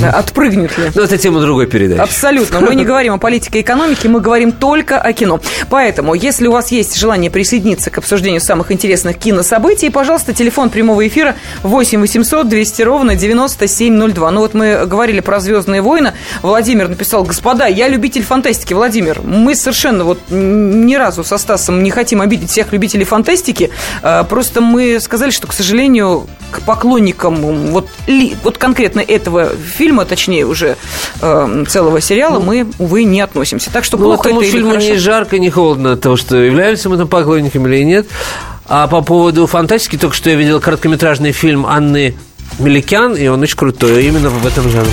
Отпрыгнет 0.14 0.78
ли? 0.78 0.92
Ну, 0.94 1.02
это 1.04 1.18
тема 1.18 1.42
другой 1.42 1.68
передачи. 1.68 2.02
Абсолютно. 2.02 2.60
Мы 2.62 2.76
не 2.76 2.86
говорим 2.86 3.14
о 3.14 3.18
политике 3.18 3.60
и 3.60 3.62
экономике, 3.62 4.10
мы 4.10 4.20
говорим 4.22 4.52
только 4.52 5.00
о 5.00 5.14
кино. 5.14 5.40
Поэтому, 5.70 6.14
если 6.14 6.48
у 6.48 6.52
вас 6.52 6.72
есть 6.72 6.98
желание 6.98 7.30
присоединиться 7.30 7.90
к 7.90 7.98
обсуждению 7.98 8.42
самых 8.42 8.72
интересных 8.72 9.18
кинособытий, 9.18 9.92
пожалуйста, 9.92 10.34
телефон 10.34 10.70
прямого 10.70 11.08
эфира 11.08 11.36
8 11.64 12.00
800 12.02 12.48
200 12.48 12.82
ровно 12.82 13.16
9702. 13.16 14.32
Ну 14.32 14.42
вот 14.42 14.54
мы 14.54 14.86
говорили 14.86 15.20
про 15.20 15.40
«Звездные 15.40 15.82
войны». 15.82 16.14
Владимир 16.42 16.88
написал, 16.88 17.24
господа, 17.24 17.68
я 17.68 17.88
любитель 17.88 18.24
фантастики. 18.24 18.74
Владимир, 18.74 19.22
мы 19.24 19.56
совершенно 19.56 20.04
вот 20.04 20.20
ни 20.30 20.96
разу 20.96 21.24
со 21.24 21.38
Стасом 21.38 21.84
не 21.84 21.92
хотим 21.92 22.22
обидеть 22.22 22.50
всех 22.50 22.74
любителей 22.74 23.06
фантастики. 23.06 23.70
А, 24.02 24.24
просто 24.24 24.62
мы 24.62 25.00
сказали, 25.00 25.32
что, 25.32 25.48
к 25.48 25.54
сожалению, 25.54 26.28
к 26.52 26.62
поклонникам 26.62 27.36
вот, 27.72 27.88
ли, 28.08 28.36
вот 28.44 28.58
конкретно 28.58 29.00
этого 29.00 29.50
фильма, 29.56 29.91
точнее 30.06 30.46
уже 30.46 30.78
э, 31.22 31.64
целого 31.68 32.02
сериала, 32.02 32.40
ну, 32.40 32.46
мы, 32.46 32.68
увы, 32.80 33.04
не 33.04 33.22
относимся. 33.22 33.72
Так 33.72 33.84
что 33.84 33.98
ну, 33.98 34.06
плохо 34.06 34.30
этому 34.30 34.42
это 34.42 34.52
фильму 34.52 34.76
не 34.76 34.96
жарко, 34.96 35.40
не 35.40 35.50
холодно 35.50 35.94
от 35.94 36.02
того, 36.02 36.18
что 36.18 36.38
являемся 36.38 36.90
мы 36.90 36.98
там 36.98 37.08
поклонниками 37.08 37.74
или 37.76 37.84
нет. 37.84 38.08
А 38.66 38.88
по 38.88 39.02
поводу 39.02 39.48
фантастики, 39.48 39.98
только 39.98 40.16
что 40.16 40.30
я 40.30 40.36
видел 40.36 40.60
короткометражный 40.60 41.32
фильм 41.32 41.66
Анны 41.66 42.16
Меликян, 42.60 43.16
и 43.16 43.28
он 43.28 43.42
очень 43.42 43.58
крутой, 43.58 44.06
именно 44.06 44.30
в 44.30 44.46
этом 44.46 44.70
жанре. 44.70 44.92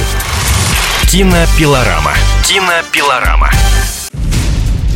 Кинопилорама. 1.11 2.13
Кинопилорама. 2.45 3.51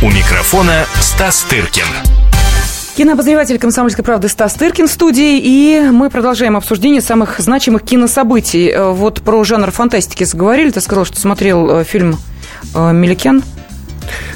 У 0.00 0.06
микрофона 0.10 0.86
Стас 1.00 1.42
Тыркин. 1.42 1.86
Кинообозреватель 2.96 3.58
«Комсомольской 3.58 4.04
правды» 4.04 4.28
Стас 4.28 4.54
Тыркин 4.54 4.86
в 4.86 4.92
студии, 4.92 5.40
и 5.42 5.80
мы 5.90 6.08
продолжаем 6.08 6.56
обсуждение 6.56 7.00
самых 7.00 7.40
значимых 7.40 7.82
кинособытий. 7.82 8.68
Э, 8.68 8.92
вот 8.92 9.22
про 9.22 9.42
жанр 9.42 9.72
фантастики 9.72 10.22
заговорили. 10.22 10.70
Ты 10.70 10.80
сказал, 10.82 11.04
что 11.04 11.18
смотрел 11.18 11.80
э, 11.80 11.84
фильм 11.84 12.16
э, 12.76 12.92
«Меликян». 12.92 13.42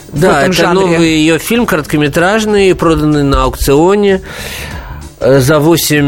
Да, 0.08 0.42
это 0.42 0.52
жанре. 0.52 0.84
новый 0.84 1.08
ее 1.10 1.38
фильм, 1.38 1.64
короткометражный, 1.64 2.74
проданный 2.74 3.22
на 3.22 3.44
аукционе 3.44 4.20
за 5.20 5.60
8 5.60 6.04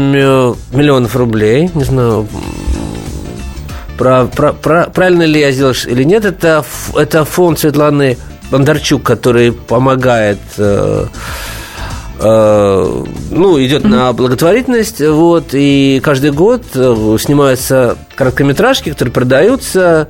миллионов 0.73 1.15
рублей. 1.15 1.71
Не 1.73 1.85
знаю, 1.85 2.27
про, 3.97 4.25
про, 4.25 4.51
про, 4.51 4.89
правильно 4.89 5.23
ли 5.23 5.39
я 5.39 5.53
сделал 5.53 5.73
или 5.87 6.03
нет. 6.03 6.25
Это, 6.25 6.65
это 6.93 7.23
фонд 7.23 7.59
Светланы 7.59 8.17
Бондарчук, 8.51 9.03
который 9.03 9.51
помогает 9.51 10.39
э, 10.57 11.05
э, 12.19 13.03
ну, 13.31 13.63
идет 13.63 13.83
mm-hmm. 13.83 13.87
на 13.87 14.13
благотворительность, 14.13 15.01
вот, 15.01 15.49
и 15.53 16.01
каждый 16.03 16.31
год 16.31 16.63
э, 16.73 17.17
снимаются 17.19 17.97
короткометражки, 18.15 18.89
которые 18.91 19.13
продаются, 19.13 20.07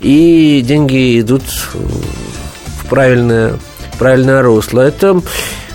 и 0.00 0.62
деньги 0.66 1.20
идут 1.20 1.42
в 1.42 2.86
правильное, 2.88 3.54
в 3.92 3.98
правильное 3.98 4.42
русло. 4.42 4.80
Это 4.80 5.20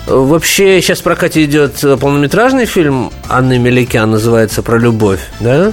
Вообще, 0.06 0.80
сейчас 0.80 1.00
в 1.00 1.02
прокате 1.02 1.44
идет 1.44 1.84
полнометражный 2.00 2.66
фильм 2.66 3.10
Анны 3.28 3.58
Меликян, 3.58 4.10
называется 4.10 4.62
«Про 4.62 4.78
любовь», 4.78 5.20
да? 5.40 5.72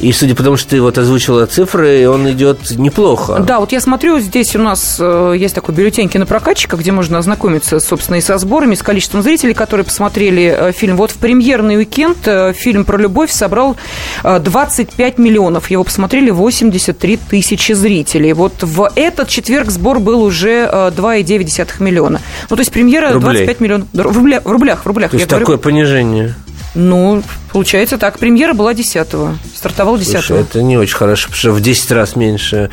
И 0.00 0.12
судя 0.12 0.36
по 0.36 0.44
тому, 0.44 0.56
что 0.56 0.70
ты 0.70 0.80
вот 0.80 0.96
озвучила 0.96 1.46
цифры, 1.46 2.08
он 2.08 2.30
идет 2.30 2.70
неплохо. 2.76 3.40
Да, 3.40 3.58
вот 3.58 3.72
я 3.72 3.80
смотрю, 3.80 4.20
здесь 4.20 4.54
у 4.54 4.60
нас 4.60 4.98
э, 5.00 5.34
есть 5.36 5.56
такой 5.56 5.74
бюллетень 5.74 6.08
кинопрокатчика, 6.08 6.76
где 6.76 6.92
можно 6.92 7.18
ознакомиться, 7.18 7.80
собственно, 7.80 8.16
и 8.16 8.20
со 8.20 8.38
сборами, 8.38 8.74
и 8.74 8.76
с 8.76 8.82
количеством 8.82 9.22
зрителей, 9.22 9.54
которые 9.54 9.84
посмотрели 9.84 10.56
э, 10.56 10.72
фильм. 10.72 10.96
Вот 10.96 11.10
в 11.10 11.16
премьерный 11.16 11.78
уикенд 11.78 12.18
э, 12.26 12.52
фильм 12.52 12.84
про 12.84 12.96
любовь 12.96 13.32
собрал 13.32 13.76
25 14.22 15.18
миллионов. 15.18 15.68
Его 15.70 15.82
посмотрели 15.82 16.30
83 16.30 17.16
тысячи 17.28 17.72
зрителей. 17.72 18.32
Вот 18.34 18.62
в 18.62 18.90
этот 18.94 19.28
четверг 19.28 19.70
сбор 19.70 19.98
был 19.98 20.22
уже 20.22 20.68
2,9 20.72 21.82
миллиона. 21.82 22.20
Ну, 22.50 22.56
то 22.56 22.60
есть 22.60 22.70
премьера 22.70 23.12
Рублей. 23.12 23.44
25 23.46 23.57
миллионов. 23.60 23.88
В, 23.92 24.16
рубля, 24.16 24.40
в 24.40 24.50
рублях, 24.50 24.84
в 24.84 24.86
рублях. 24.86 25.10
То 25.10 25.16
есть 25.16 25.28
такое 25.28 25.44
говорю. 25.44 25.62
понижение. 25.62 26.34
Ну, 26.74 27.22
получается 27.52 27.98
так. 27.98 28.18
Премьера 28.18 28.52
была 28.52 28.72
10-го. 28.72 29.34
Стартовал 29.54 29.96
10-го. 29.96 30.36
это 30.36 30.62
не 30.62 30.76
очень 30.76 30.94
хорошо, 30.94 31.24
потому 31.24 31.38
что 31.38 31.52
в 31.52 31.60
10 31.60 31.90
раз 31.92 32.14
меньше. 32.14 32.70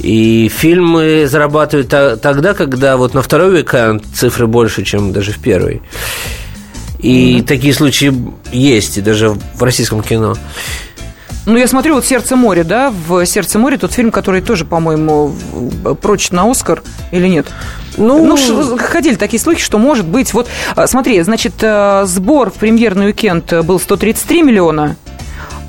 И 0.00 0.50
фильмы 0.54 1.26
зарабатывают 1.28 1.88
тогда, 1.88 2.54
когда 2.54 2.96
вот 2.96 3.14
на 3.14 3.22
второй 3.22 3.58
века 3.58 4.00
цифры 4.14 4.46
больше, 4.46 4.82
чем 4.82 5.12
даже 5.12 5.32
в 5.32 5.38
первый. 5.38 5.82
И 6.98 7.38
mm-hmm. 7.38 7.42
такие 7.44 7.74
случаи 7.74 8.14
есть, 8.50 8.96
и 8.98 9.02
даже 9.02 9.30
в 9.30 9.62
российском 9.62 10.02
кино. 10.02 10.36
Ну, 11.46 11.58
я 11.58 11.68
смотрю, 11.68 11.96
вот 11.96 12.06
«Сердце 12.06 12.36
моря», 12.36 12.64
да, 12.64 12.90
в 12.90 13.26
«Сердце 13.26 13.58
моря» 13.58 13.76
тот 13.76 13.92
фильм, 13.92 14.10
который 14.10 14.40
тоже, 14.40 14.64
по-моему, 14.64 15.34
прочит 16.00 16.32
на 16.32 16.50
«Оскар» 16.50 16.82
или 17.10 17.28
нет? 17.28 17.46
Ну, 17.96 18.24
ну 18.24 18.78
ходили 18.78 19.14
такие 19.14 19.40
слухи, 19.40 19.60
что 19.60 19.78
может 19.78 20.06
быть. 20.06 20.34
Вот, 20.34 20.48
а, 20.74 20.86
смотри, 20.86 21.20
значит, 21.22 21.54
э, 21.60 22.04
сбор 22.06 22.50
в 22.50 22.54
премьерный 22.54 23.06
уикенд 23.06 23.64
был 23.64 23.78
133 23.78 24.42
миллиона. 24.42 24.96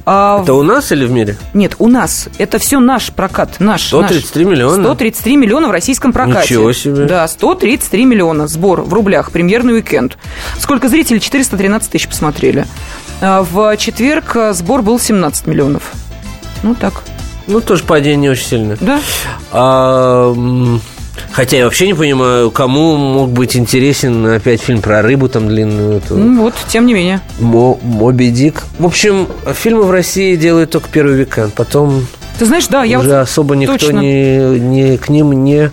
А 0.07 0.41
это 0.43 0.53
у 0.53 0.61
нас 0.61 0.91
или 0.91 1.03
в 1.05 1.11
мире? 1.11 1.35
Нет, 1.53 1.75
у 1.79 1.87
нас. 1.87 2.29
Это 2.37 2.59
все 2.59 2.79
наш 2.79 3.11
прокат. 3.11 3.55
Наш, 3.59 3.87
133 3.87 4.45
наш. 4.45 4.53
миллиона? 4.53 4.83
133 4.83 5.35
миллиона 5.35 5.67
в 5.67 5.71
российском 5.71 6.13
прокате. 6.13 6.53
Ничего 6.53 6.73
себе. 6.73 7.05
Да, 7.05 7.27
133 7.27 8.05
миллиона. 8.05 8.47
Сбор 8.47 8.81
в 8.81 8.93
рублях. 8.93 9.31
Премьерный 9.31 9.73
уикенд. 9.73 10.17
Сколько 10.59 10.89
зрителей? 10.89 11.19
413 11.19 11.89
тысяч 11.89 12.07
посмотрели. 12.07 12.67
А 13.19 13.43
в 13.43 13.75
четверг 13.77 14.35
э, 14.35 14.53
сбор 14.53 14.83
был 14.83 14.99
17 14.99 15.47
миллионов. 15.47 15.91
Ну, 16.61 16.75
так. 16.75 17.01
Ну, 17.47 17.59
тоже 17.59 17.83
падение 17.83 18.29
очень 18.29 18.45
сильное. 18.45 18.77
Да. 18.79 18.99
А, 19.51 20.33
Хотя 21.35 21.57
я 21.57 21.65
вообще 21.65 21.87
не 21.87 21.93
понимаю, 21.93 22.49
кому 22.49 22.95
мог 22.95 23.29
быть 23.29 23.57
интересен 23.57 24.25
опять 24.25 24.61
фильм 24.61 24.81
про 24.81 25.01
рыбу 25.01 25.27
там 25.27 25.49
длинную. 25.49 25.97
Эту. 25.97 26.15
Ну 26.15 26.43
вот, 26.43 26.53
тем 26.69 26.85
не 26.85 26.93
менее. 26.93 27.19
Мо 27.39 27.77
Моби 27.83 28.29
Дик. 28.29 28.63
В 28.79 28.85
общем, 28.85 29.27
фильмы 29.53 29.83
в 29.83 29.91
России 29.91 30.37
делают 30.37 30.71
только 30.71 30.87
первый 30.87 31.17
векенд. 31.17 31.53
Потом 31.53 32.07
Ты 32.39 32.45
знаешь, 32.45 32.67
да, 32.67 32.85
я 32.85 32.99
уже 32.99 33.09
вот 33.09 33.15
особо 33.15 33.57
никто 33.57 33.77
точно... 33.77 33.99
не, 33.99 34.59
не, 34.59 34.97
к 34.97 35.09
ним 35.09 35.43
не 35.43 35.71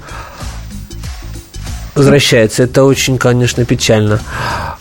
возвращается. 1.95 2.65
Это 2.65 2.83
очень, 2.83 3.17
конечно, 3.17 3.65
печально. 3.65 4.19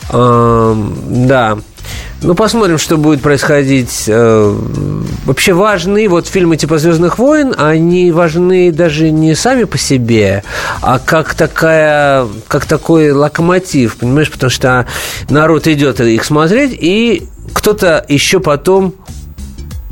А, 0.09 0.75
да. 1.05 1.59
Ну, 2.23 2.35
посмотрим, 2.35 2.77
что 2.77 2.97
будет 2.97 3.21
происходить. 3.21 4.03
Э, 4.07 4.55
вообще 5.25 5.53
важны 5.53 6.07
вот 6.07 6.27
фильмы 6.27 6.55
типа 6.55 6.77
«Звездных 6.77 7.17
войн», 7.17 7.55
они 7.57 8.11
важны 8.11 8.71
даже 8.71 9.09
не 9.09 9.33
сами 9.33 9.63
по 9.63 9.79
себе, 9.79 10.43
а 10.81 10.99
как 10.99 11.33
такая, 11.33 12.27
как 12.47 12.65
такой 12.65 13.11
локомотив, 13.11 13.95
понимаешь? 13.97 14.29
Потому 14.29 14.51
что 14.51 14.85
народ 15.29 15.65
идет 15.65 15.99
их 15.99 16.23
смотреть, 16.23 16.77
и 16.79 17.27
кто-то 17.53 18.05
еще 18.07 18.39
потом 18.39 18.93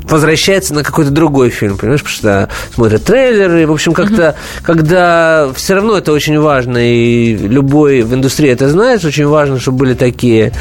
возвращается 0.04 0.74
на 0.74 0.82
какой-то 0.82 1.10
другой 1.10 1.50
фильм, 1.50 1.76
понимаешь, 1.76 2.02
потому 2.02 2.16
что 2.16 2.48
смотрят 2.74 3.04
трейлеры, 3.04 3.66
в 3.66 3.72
общем, 3.72 3.92
как-то, 3.92 4.22
uh-huh. 4.22 4.64
когда 4.64 5.50
все 5.54 5.74
равно 5.74 5.96
это 5.96 6.12
очень 6.12 6.38
важно, 6.38 6.78
и 6.78 7.36
любой 7.36 8.02
в 8.02 8.14
индустрии 8.14 8.50
это 8.50 8.68
знает, 8.68 9.04
очень 9.04 9.26
важно, 9.26 9.60
чтобы 9.60 9.78
были 9.78 9.94
такие 9.94 10.52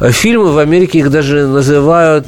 э, 0.00 0.10
фильмы, 0.10 0.52
в 0.52 0.58
Америке 0.58 0.98
их 0.98 1.10
даже 1.10 1.46
называют 1.46 2.26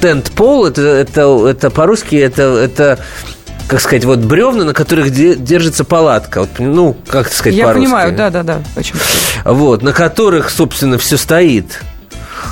тент-пол, 0.00 0.66
это, 0.66 0.82
это, 0.82 1.46
это 1.48 1.70
по-русски, 1.70 2.16
это, 2.16 2.42
это 2.42 2.98
как 3.68 3.80
сказать, 3.80 4.04
вот 4.04 4.20
бревна, 4.20 4.64
на 4.64 4.72
которых 4.72 5.10
держится 5.12 5.84
палатка. 5.84 6.40
Вот, 6.40 6.50
ну, 6.58 6.96
как 7.06 7.28
сказать 7.28 7.54
Я 7.54 7.68
понимаю, 7.68 8.16
да, 8.16 8.30
да, 8.30 8.42
да. 8.42 8.62
Вот, 9.44 9.82
на 9.82 9.92
которых, 9.92 10.50
собственно, 10.50 10.96
все 10.96 11.18
стоит. 11.18 11.82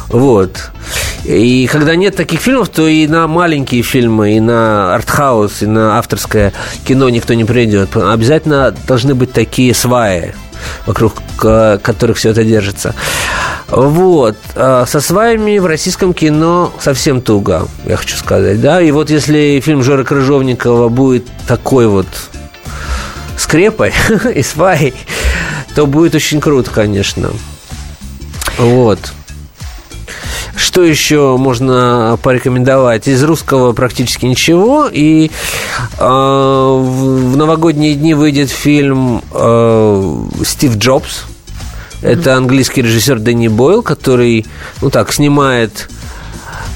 Вот. 0.08 0.70
И 1.24 1.68
когда 1.70 1.96
нет 1.96 2.14
таких 2.14 2.40
фильмов, 2.40 2.68
то 2.68 2.86
и 2.86 3.06
на 3.06 3.26
маленькие 3.26 3.82
фильмы, 3.82 4.36
и 4.36 4.40
на 4.40 4.94
артхаус, 4.94 5.62
и 5.62 5.66
на 5.66 5.98
авторское 5.98 6.52
кино 6.86 7.08
никто 7.08 7.34
не 7.34 7.44
придет. 7.44 7.96
Обязательно 7.96 8.74
должны 8.86 9.14
быть 9.14 9.32
такие 9.32 9.74
сваи. 9.74 10.34
вокруг 10.86 11.14
которых 11.36 12.16
все 12.16 12.30
это 12.30 12.44
держится. 12.44 12.94
Вот. 13.68 14.36
А 14.54 14.86
Со 14.86 15.00
сваями 15.00 15.58
в 15.58 15.66
российском 15.66 16.14
кино 16.14 16.72
совсем 16.80 17.20
туго, 17.20 17.66
я 17.84 17.96
хочу 17.96 18.16
сказать, 18.16 18.60
да. 18.60 18.80
И 18.80 18.90
вот 18.90 19.10
если 19.10 19.60
фильм 19.64 19.82
Жоры 19.82 20.04
Крыжовникова 20.04 20.88
будет 20.88 21.26
такой 21.46 21.88
вот 21.88 22.06
скрепой 23.36 23.92
и 24.34 24.42
свай, 24.42 24.94
то 25.74 25.86
будет 25.86 26.14
очень 26.14 26.40
круто, 26.40 26.70
конечно. 26.70 27.30
Вот. 28.58 29.00
Что 30.56 30.82
еще 30.82 31.36
можно 31.36 32.18
порекомендовать? 32.22 33.08
Из 33.08 33.22
русского 33.22 33.72
практически 33.72 34.26
ничего. 34.26 34.88
И 34.90 35.30
э, 35.98 36.04
в, 36.04 37.36
новогодние 37.36 37.94
дни 37.94 38.14
выйдет 38.14 38.50
фильм 38.50 39.22
э, 39.32 40.24
Стив 40.44 40.76
Джобс. 40.76 41.24
Это 42.02 42.36
английский 42.36 42.82
режиссер 42.82 43.18
Дэнни 43.18 43.48
Бойл, 43.48 43.82
который, 43.82 44.46
ну 44.80 44.90
так, 44.90 45.12
снимает 45.12 45.88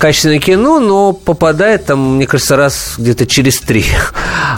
качественное 0.01 0.39
кино, 0.39 0.81
но 0.81 1.13
попадает 1.13 1.85
там, 1.85 2.17
мне 2.17 2.27
кажется, 2.27 2.57
раз 2.57 2.95
где-то 2.99 3.27
через 3.27 3.61
три. 3.61 3.85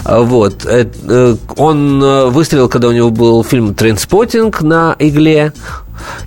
Вот. 0.05 0.65
Э, 0.65 0.85
э, 1.07 1.35
Он 1.55 2.03
э, 2.03 2.25
выстрелил, 2.25 2.67
когда 2.67 2.87
у 2.87 2.91
него 2.91 3.09
был 3.09 3.43
фильм 3.43 3.73
«Trainspotting» 3.73 4.61
на 4.61 4.95
игле. 4.99 5.53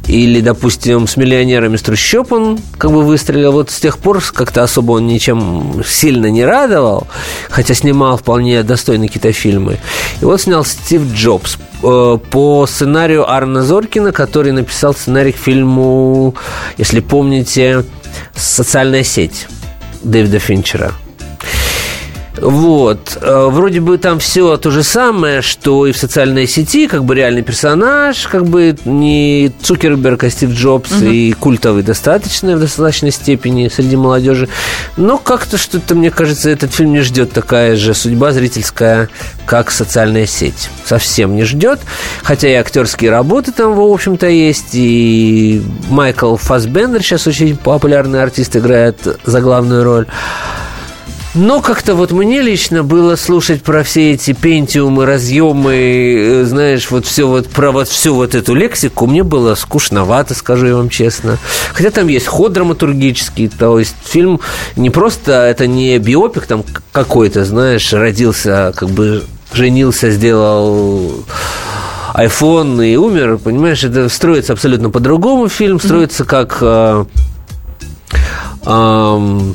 Или, 0.06 0.40
допустим, 0.40 1.06
с 1.06 1.16
миллионерами 1.16 1.76
с 1.76 1.82
трущоб 1.82 2.32
он 2.32 2.58
как 2.78 2.92
бы 2.92 3.02
выстрелил. 3.02 3.52
Вот 3.52 3.70
с 3.70 3.80
тех 3.80 3.98
пор 3.98 4.22
как-то 4.32 4.62
особо 4.62 4.92
он 4.92 5.06
ничем 5.06 5.82
сильно 5.86 6.26
не 6.30 6.44
радовал, 6.44 7.06
хотя 7.50 7.74
снимал 7.74 8.16
вполне 8.16 8.62
достойные 8.62 9.08
какие-то 9.08 9.32
фильмы. 9.32 9.78
И 10.20 10.24
вот 10.24 10.40
снял 10.40 10.64
Стив 10.64 11.02
Джобс 11.12 11.58
э, 11.82 12.18
по 12.30 12.66
сценарию 12.66 13.30
Арна 13.30 13.62
Зоркина, 13.62 14.12
который 14.12 14.52
написал 14.52 14.94
сценарий 14.94 15.32
к 15.32 15.36
фильму, 15.36 16.34
если 16.78 17.00
помните, 17.00 17.84
«Социальная 18.34 19.02
сеть» 19.02 19.48
Дэвида 20.02 20.38
Финчера. 20.38 20.92
Вот. 22.40 23.18
Э, 23.20 23.46
Вроде 23.50 23.80
бы 23.80 23.98
там 23.98 24.18
все 24.18 24.56
то 24.56 24.70
же 24.70 24.82
самое, 24.82 25.42
что 25.42 25.86
и 25.86 25.92
в 25.92 25.96
социальной 25.96 26.46
сети, 26.46 26.86
как 26.86 27.04
бы 27.04 27.14
реальный 27.14 27.42
персонаж, 27.42 28.26
как 28.26 28.46
бы 28.46 28.76
не 28.84 29.52
Цукерберг, 29.62 30.24
а 30.24 30.30
Стив 30.30 30.50
Джобс, 30.50 30.90
и 31.02 31.32
культовый 31.32 31.82
достаточно 31.82 32.56
в 32.56 32.60
достаточной 32.60 33.10
степени 33.10 33.68
среди 33.68 33.96
молодежи. 33.96 34.48
Но 34.96 35.18
как-то 35.18 35.56
что-то, 35.58 35.94
мне 35.94 36.10
кажется, 36.10 36.50
этот 36.50 36.74
фильм 36.74 36.92
не 36.92 37.00
ждет 37.00 37.32
такая 37.32 37.76
же 37.76 37.94
судьба 37.94 38.32
зрительская, 38.32 39.08
как 39.46 39.70
социальная 39.70 40.26
сеть. 40.26 40.70
Совсем 40.84 41.34
не 41.36 41.44
ждет. 41.44 41.80
Хотя 42.22 42.48
и 42.48 42.54
актерские 42.54 43.10
работы 43.10 43.52
там, 43.52 43.74
в 43.74 43.80
общем-то, 43.80 44.28
есть. 44.28 44.74
И 44.74 45.62
Майкл 45.88 46.36
Фасбендер 46.36 47.02
сейчас 47.02 47.26
очень 47.26 47.56
популярный 47.56 48.22
артист, 48.22 48.56
играет 48.56 48.96
за 49.24 49.40
главную 49.40 49.84
роль. 49.84 50.06
Но 51.36 51.60
как-то 51.60 51.94
вот 51.94 52.12
мне 52.12 52.40
лично 52.40 52.82
было 52.82 53.14
слушать 53.14 53.62
про 53.62 53.82
все 53.82 54.12
эти 54.12 54.32
пентиумы, 54.32 55.04
разъемы, 55.04 55.74
э, 55.74 56.44
знаешь, 56.44 56.90
вот 56.90 57.04
все 57.04 57.28
вот 57.28 57.48
про 57.48 57.72
вот 57.72 57.88
всю 57.88 58.14
вот 58.14 58.34
эту 58.34 58.54
лексику, 58.54 59.06
мне 59.06 59.22
было 59.22 59.54
скучновато, 59.54 60.34
скажу 60.34 60.66
я 60.66 60.76
вам 60.76 60.88
честно. 60.88 61.36
Хотя 61.74 61.90
там 61.90 62.08
есть 62.08 62.26
ход 62.26 62.54
драматургический, 62.54 63.48
то 63.48 63.78
есть 63.78 63.96
фильм 64.02 64.40
не 64.76 64.88
просто, 64.88 65.32
это 65.32 65.66
не 65.66 65.98
биопик 65.98 66.46
там 66.46 66.64
какой-то, 66.90 67.44
знаешь, 67.44 67.92
родился, 67.92 68.72
как 68.74 68.88
бы 68.88 69.22
женился, 69.52 70.10
сделал 70.10 71.22
iPhone 72.14 72.82
и 72.82 72.96
умер, 72.96 73.36
понимаешь, 73.44 73.84
это 73.84 74.08
строится 74.08 74.54
абсолютно 74.54 74.88
по-другому 74.88 75.50
фильм, 75.50 75.80
строится 75.80 76.24
как... 76.24 76.56
э, 76.62 77.04
ам, 78.64 79.54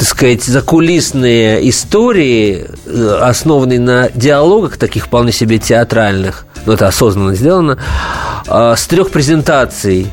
так 0.00 0.08
сказать, 0.08 0.42
закулисные 0.44 1.68
истории, 1.68 2.64
э, 2.86 3.18
основанные 3.20 3.78
на 3.78 4.08
диалогах 4.14 4.78
таких 4.78 5.04
вполне 5.04 5.30
себе 5.30 5.58
театральных, 5.58 6.46
но 6.64 6.72
это 6.72 6.86
осознанно 6.86 7.34
сделано, 7.34 7.76
э, 8.46 8.74
с 8.78 8.86
трех 8.86 9.10
презентаций 9.10 10.06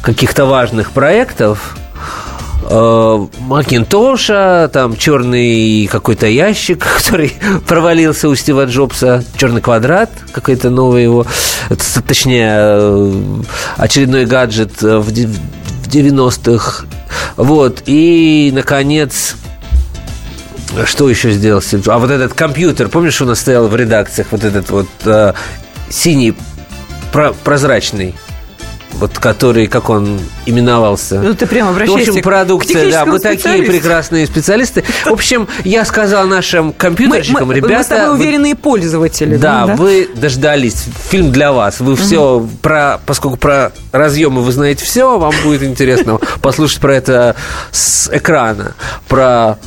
каких-то 0.00 0.46
важных 0.46 0.92
проектов, 0.92 1.76
э, 2.62 3.26
Макинтоша, 3.40 4.70
там 4.72 4.96
черный 4.96 5.86
какой-то 5.92 6.26
ящик, 6.26 6.82
который 6.96 7.34
провалился 7.68 8.26
у 8.26 8.34
Стива 8.34 8.64
Джобса, 8.64 9.22
черный 9.36 9.60
квадрат, 9.60 10.08
какой-то 10.32 10.70
новый 10.70 11.02
его, 11.02 11.26
точнее, 12.06 13.44
очередной 13.76 14.24
гаджет 14.24 14.80
в 14.80 15.12
90-х. 15.90 16.86
Вот, 17.36 17.82
и, 17.86 18.50
наконец, 18.54 19.36
что 20.84 21.08
еще 21.08 21.30
сделал 21.32 21.62
Стив? 21.62 21.88
А 21.88 21.98
вот 21.98 22.10
этот 22.10 22.34
компьютер, 22.34 22.88
помнишь, 22.88 23.20
у 23.20 23.24
нас 23.26 23.40
стоял 23.40 23.68
в 23.68 23.76
редакциях 23.76 24.28
вот 24.30 24.44
этот 24.44 24.70
вот 24.70 24.88
э, 25.04 25.32
синий 25.88 26.34
про- 27.12 27.32
прозрачный, 27.32 28.14
вот 28.94 29.18
который, 29.18 29.66
как 29.66 29.88
он 29.90 30.20
именовался? 30.46 31.20
Ну, 31.20 31.34
ты 31.34 31.46
прям 31.46 31.68
В 31.68 31.70
обращаешься 31.70 32.10
общем, 32.10 32.20
к 32.20 32.24
продукция, 32.24 32.90
да, 32.90 33.04
мы 33.06 33.18
такие 33.18 33.62
прекрасные 33.62 34.26
специалисты. 34.26 34.84
В 35.04 35.12
общем, 35.12 35.48
я 35.64 35.84
сказал 35.84 36.26
нашим 36.26 36.66
Мы, 36.68 36.72
компьютерщикам, 36.74 37.48
мы- 37.48 37.54
ребята... 37.54 37.74
мы 37.74 37.84
с 37.84 37.86
тобой 37.86 38.08
вы- 38.08 38.14
уверенные 38.14 38.54
пользователи. 38.56 39.36
да, 39.36 39.66
вы 39.66 40.08
дождались. 40.14 40.84
Фильм 41.08 41.32
для 41.32 41.52
вас. 41.52 41.80
Вы 41.80 41.96
все 41.96 42.46
про, 42.62 43.00
поскольку 43.06 43.36
про 43.36 43.72
разъемы 43.92 44.42
вы 44.42 44.52
знаете 44.52 44.84
все, 44.84 45.18
вам 45.18 45.32
будет 45.42 45.62
интересно 45.62 46.18
послушать 46.42 46.80
про 46.80 46.94
это 46.94 47.36
с 47.72 48.08
экрана, 48.12 48.74
про 49.08 49.58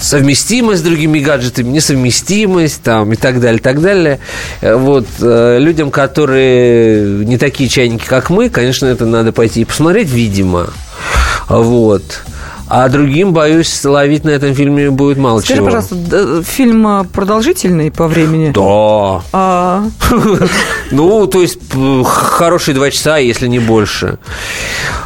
совместимость 0.00 0.80
с 0.80 0.84
другими 0.84 1.18
гаджетами, 1.20 1.68
несовместимость 1.68 2.82
там 2.82 3.12
и 3.12 3.16
так 3.16 3.40
далее, 3.40 3.60
так 3.60 3.80
далее. 3.80 4.18
Э, 4.60 4.74
Вот 4.74 5.06
э, 5.20 5.58
людям, 5.58 5.90
которые 5.90 7.24
не 7.24 7.38
такие 7.38 7.68
чайники, 7.68 8.06
как 8.06 8.30
мы, 8.30 8.48
конечно, 8.48 8.86
это 8.86 9.06
надо 9.06 9.32
пойти 9.32 9.62
и 9.62 9.64
посмотреть, 9.64 10.10
видимо. 10.10 10.68
Вот. 11.48 12.02
А 12.68 12.88
другим, 12.88 13.32
боюсь, 13.32 13.84
ловить 13.84 14.24
на 14.24 14.30
этом 14.30 14.54
фильме 14.54 14.90
будет 14.90 15.18
мало 15.18 15.40
Скажи, 15.40 15.56
чего. 15.56 15.66
пожалуйста, 15.66 15.94
д- 15.94 16.42
фильм 16.42 16.86
а, 16.86 17.04
продолжительный 17.04 17.90
по 17.90 18.08
времени? 18.08 18.52
Да. 18.54 19.22
А, 19.32 19.84
Ну, 20.90 21.26
то 21.26 21.40
есть 21.42 21.58
хорошие 22.04 22.74
два 22.74 22.90
часа, 22.90 23.18
если 23.18 23.46
не 23.46 23.58
больше. 23.58 24.18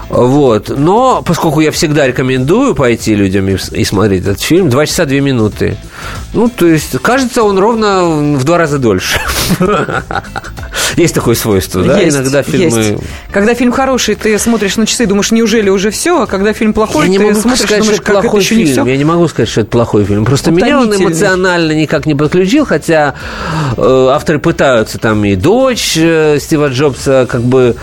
Вот. 0.09 0.69
Но 0.69 1.23
поскольку 1.27 1.61
я 1.61 1.73
всегда 1.73 2.07
рекомендую 2.07 2.75
пойти 2.77 3.15
людям 3.15 3.49
и 3.49 3.85
смотреть 3.85 4.23
этот 4.23 4.41
фильм, 4.41 4.69
два 4.71 4.87
часа 4.87 5.05
две 5.05 5.21
минуты. 5.21 5.77
Ну, 6.33 6.49
то 6.49 6.67
есть, 6.67 6.99
кажется, 7.03 7.43
он 7.43 7.59
ровно 7.59 8.37
в 8.37 8.45
два 8.45 8.59
раза 8.59 8.79
дольше. 8.79 9.21
Есть 10.97 11.15
такое 11.15 11.35
свойство, 11.35 11.83
да? 11.83 12.01
есть, 12.01 12.17
Иногда 12.17 12.43
фильмы... 12.43 12.79
есть. 12.79 13.03
Когда 13.31 13.55
фильм 13.55 13.71
хороший, 13.71 14.15
ты 14.15 14.39
смотришь 14.39 14.77
на 14.77 14.87
часы 14.87 15.05
и 15.05 15.07
думаешь, 15.07 15.31
неужели 15.31 15.69
уже 15.69 15.91
все? 15.91 16.23
А 16.23 16.27
когда 16.27 16.53
фильм 16.55 16.73
плохой, 16.73 17.05
Я 17.05 17.11
не 17.11 17.19
ты 17.19 17.25
могу 17.25 17.41
смотришь 17.41 17.61
сказать, 17.61 17.79
и 17.81 17.83
что 17.83 17.85
думаешь, 17.85 18.01
это 18.01 18.07
как 18.07 18.15
это 18.15 18.23
плохой 18.23 18.41
еще 18.41 18.57
не 18.57 18.65
фильм. 18.65 18.73
все? 18.73 18.85
Я 18.93 18.97
не 18.97 19.05
могу 19.05 19.29
сказать, 19.29 19.49
что 19.49 19.61
это 19.61 19.71
плохой 19.71 20.05
фильм. 20.05 20.25
Просто 20.25 20.51
меня 20.51 20.81
он 20.81 20.95
эмоционально 20.95 21.73
никак 21.73 22.07
не 22.07 22.15
подключил, 22.15 22.65
хотя 22.65 23.15
э, 23.77 24.09
авторы 24.11 24.39
пытаются 24.39 24.99
там 24.99 25.25
и 25.25 25.37
дочь 25.37 25.97
э, 25.97 26.39
Стива 26.41 26.69
Джобса 26.69 27.27
как 27.31 27.43
бы 27.43 27.77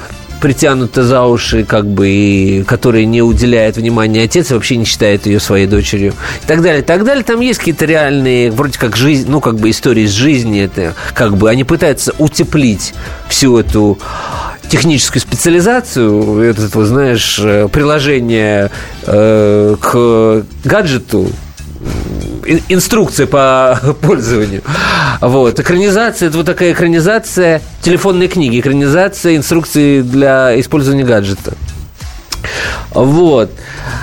притянута 0.44 1.04
за 1.04 1.24
уши, 1.24 1.64
как 1.64 1.88
бы, 1.88 2.10
и 2.10 2.64
которой 2.64 3.06
не 3.06 3.22
уделяет 3.22 3.78
внимания 3.78 4.24
отец, 4.24 4.52
и 4.52 4.54
вообще 4.54 4.76
не 4.76 4.84
считает 4.84 5.26
ее 5.26 5.40
своей 5.40 5.68
дочерью, 5.68 6.14
и 6.44 6.46
так 6.46 6.62
далее, 6.62 6.82
и 6.82 6.86
так 6.86 7.06
далее. 7.06 7.24
Там 7.24 7.40
есть 7.40 7.60
какие-то 7.60 7.86
реальные, 7.86 8.52
вроде 8.52 8.78
как 8.78 8.98
жизнь, 8.98 9.32
ну, 9.32 9.40
как 9.40 9.56
бы 9.56 9.70
истории 9.70 10.04
из 10.04 10.12
жизни, 10.12 10.62
это 10.62 10.96
как 11.14 11.38
бы 11.38 11.50
они 11.50 11.64
пытаются 11.64 12.14
утеплить 12.18 12.94
всю 13.30 13.58
эту 13.58 13.98
техническую 14.68 15.22
специализацию, 15.22 16.42
это, 16.42 16.68
вот, 16.74 16.88
знаешь, 16.88 17.40
э, 17.42 17.70
приложение 17.72 18.70
э, 19.04 19.76
к 19.80 20.44
гаджету, 20.66 21.30
инструкция 22.70 23.28
по 23.28 23.80
пользованию. 24.02 24.62
Вот. 25.22 25.60
Экранизация, 25.60 26.30
это 26.30 26.38
вот 26.38 26.46
такая 26.46 26.74
экранизация 26.74 27.62
телефонной 27.82 28.28
книги, 28.28 28.60
экранизация 28.60 29.36
инструкции 29.36 30.02
для 30.02 30.60
использования 30.60 31.04
гаджета. 31.04 31.54
Вот. 32.92 33.52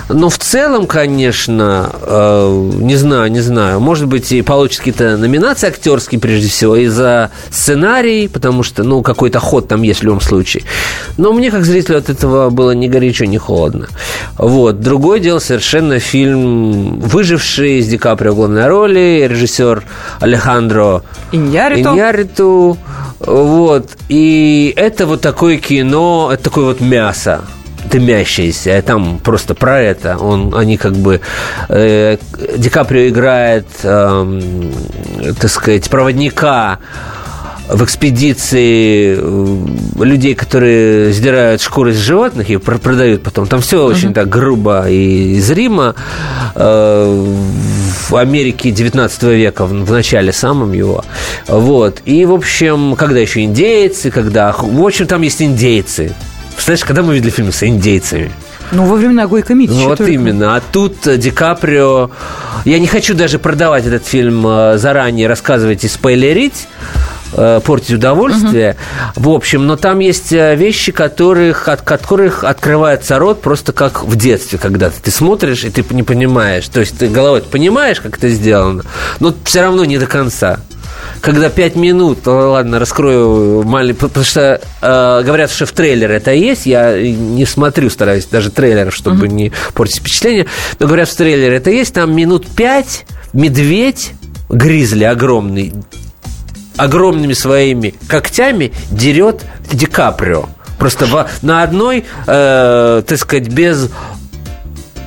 Но 0.09 0.29
в 0.29 0.37
целом, 0.37 0.87
конечно, 0.87 1.89
э, 2.01 2.69
не 2.79 2.95
знаю, 2.95 3.31
не 3.31 3.39
знаю. 3.39 3.79
Может 3.79 4.07
быть, 4.07 4.31
и 4.31 4.41
получит 4.41 4.79
какие-то 4.79 5.17
номинации 5.17 5.67
актерские, 5.67 6.19
прежде 6.19 6.49
всего, 6.49 6.75
и 6.75 6.87
за 6.87 7.31
сценарий, 7.49 8.27
потому 8.27 8.63
что, 8.63 8.83
ну, 8.83 9.01
какой-то 9.01 9.39
ход 9.39 9.67
там 9.67 9.81
есть 9.81 10.01
в 10.01 10.03
любом 10.03 10.21
случае. 10.21 10.63
Но 11.17 11.33
мне, 11.33 11.51
как 11.51 11.65
зрителю, 11.65 11.97
от 11.97 12.09
этого 12.09 12.49
было 12.49 12.71
ни 12.71 12.87
горячо, 12.87 13.25
ни 13.25 13.37
холодно. 13.37 13.87
Вот. 14.37 14.81
Другое 14.81 15.19
дело 15.19 15.39
совершенно 15.39 15.99
фильм 15.99 16.99
«Выживший» 16.99 17.81
с 17.81 17.87
Ди 17.87 17.97
Каприо 17.97 18.33
в 18.33 18.35
главной 18.35 18.67
роли, 18.67 19.27
режиссер 19.29 19.83
Алехандро 20.19 21.03
Иньярриту. 21.31 21.89
Иньярриту. 21.89 22.77
Вот. 23.19 23.87
И 24.09 24.73
это 24.75 25.05
вот 25.05 25.21
такое 25.21 25.57
кино, 25.57 26.29
это 26.33 26.43
такое 26.43 26.65
вот 26.65 26.81
мясо 26.81 27.41
дымящееся, 27.91 28.77
а 28.77 28.81
там 28.81 29.19
просто 29.19 29.53
про 29.53 29.79
это. 29.81 30.17
Он, 30.17 30.55
они 30.55 30.77
как 30.77 30.93
бы... 30.93 31.21
Э, 31.69 32.17
Ди 32.57 32.69
Каприо 32.69 33.09
играет, 33.09 33.67
э, 33.83 34.41
так 35.39 35.49
сказать, 35.49 35.89
проводника 35.89 36.79
в 37.71 37.83
экспедиции 37.83 39.17
э, 39.17 40.03
людей, 40.03 40.35
которые 40.35 41.13
сдирают 41.13 41.61
шкуры 41.61 41.93
с 41.93 41.97
животных 41.97 42.49
и 42.49 42.57
продают 42.57 43.23
потом. 43.23 43.47
Там 43.47 43.61
все 43.61 43.85
очень 43.85 44.13
так 44.13 44.29
грубо 44.29 44.89
и 44.89 45.39
зримо. 45.39 45.95
Э, 46.55 47.25
в 48.09 48.15
Америке 48.15 48.71
19 48.71 49.23
века, 49.23 49.65
в 49.65 49.91
начале 49.91 50.33
самом 50.33 50.73
его. 50.73 51.03
Вот. 51.47 52.01
И, 52.05 52.25
в 52.25 52.33
общем, 52.33 52.95
когда 52.95 53.19
еще 53.19 53.43
индейцы, 53.43 54.11
когда... 54.11 54.51
В 54.51 54.83
общем, 54.83 55.07
там 55.07 55.21
есть 55.21 55.41
индейцы. 55.41 56.13
Представляешь, 56.65 56.85
когда 56.85 57.03
мы 57.03 57.15
видели 57.15 57.31
фильмы 57.31 57.51
с 57.51 57.63
индейцами? 57.63 58.31
Ну, 58.71 58.85
во 58.85 58.95
времена 58.95 59.27
Гойко 59.27 59.53
Митча. 59.53 59.73
Ну, 59.73 59.85
вот 59.85 59.97
только. 59.97 60.11
именно. 60.13 60.55
А 60.55 60.61
тут 60.61 61.05
э, 61.07 61.17
Ди 61.17 61.31
Каприо... 61.31 62.11
Я 62.63 62.79
не 62.79 62.87
хочу 62.87 63.15
даже 63.15 63.39
продавать 63.39 63.85
этот 63.85 64.05
фильм 64.05 64.43
заранее, 64.77 65.27
рассказывать 65.27 65.83
и 65.83 65.87
спойлерить, 65.87 66.67
Э, 67.33 67.61
портить 67.63 67.95
удовольствие. 67.95 68.75
Угу. 69.15 69.23
В 69.23 69.29
общем, 69.29 69.65
но 69.65 69.77
там 69.77 69.99
есть 69.99 70.33
э, 70.33 70.55
вещи, 70.55 70.91
которых, 70.91 71.69
от 71.69 71.81
которых 71.81 72.43
открывается 72.43 73.19
рот 73.19 73.41
просто 73.41 73.71
как 73.71 74.03
в 74.03 74.15
детстве 74.17 74.59
когда-то. 74.59 75.01
Ты 75.01 75.11
смотришь, 75.11 75.63
и 75.63 75.69
ты 75.69 75.85
не 75.93 76.03
понимаешь. 76.03 76.67
То 76.67 76.81
есть 76.81 76.97
ты 76.97 77.07
головой 77.07 77.41
понимаешь, 77.41 78.01
как 78.01 78.17
это 78.17 78.27
сделано, 78.29 78.83
но 79.19 79.33
все 79.45 79.61
равно 79.61 79.85
не 79.85 79.97
до 79.97 80.07
конца 80.07 80.59
когда 81.21 81.49
пять 81.49 81.75
минут, 81.75 82.25
ладно, 82.25 82.79
раскрою 82.79 83.63
маленький, 83.63 83.99
потому 83.99 84.25
что 84.25 84.61
э, 84.81 85.21
говорят, 85.23 85.51
что 85.51 85.65
в 85.65 85.71
трейлере 85.71 86.15
это 86.15 86.31
есть, 86.31 86.65
я 86.65 86.97
не 86.99 87.45
смотрю, 87.45 87.89
стараюсь 87.89 88.25
даже 88.25 88.49
трейлер, 88.49 88.91
чтобы 88.91 89.27
uh-huh. 89.27 89.33
не 89.33 89.51
портить 89.73 89.99
впечатление, 89.99 90.47
но 90.79 90.87
говорят, 90.87 91.09
в 91.09 91.15
трейлере 91.15 91.57
это 91.57 91.69
есть, 91.69 91.93
там 91.93 92.15
минут 92.15 92.47
пять 92.47 93.05
медведь, 93.33 94.11
гризли 94.49 95.03
огромный, 95.03 95.73
огромными 96.77 97.33
своими 97.33 97.93
когтями 98.07 98.73
дерет 98.89 99.43
Ди 99.71 99.85
Каприо. 99.85 100.49
Просто 100.77 101.05
в, 101.05 101.29
на 101.43 101.61
одной, 101.61 102.05
э, 102.25 103.03
так 103.05 103.17
сказать, 103.19 103.49
без 103.49 103.89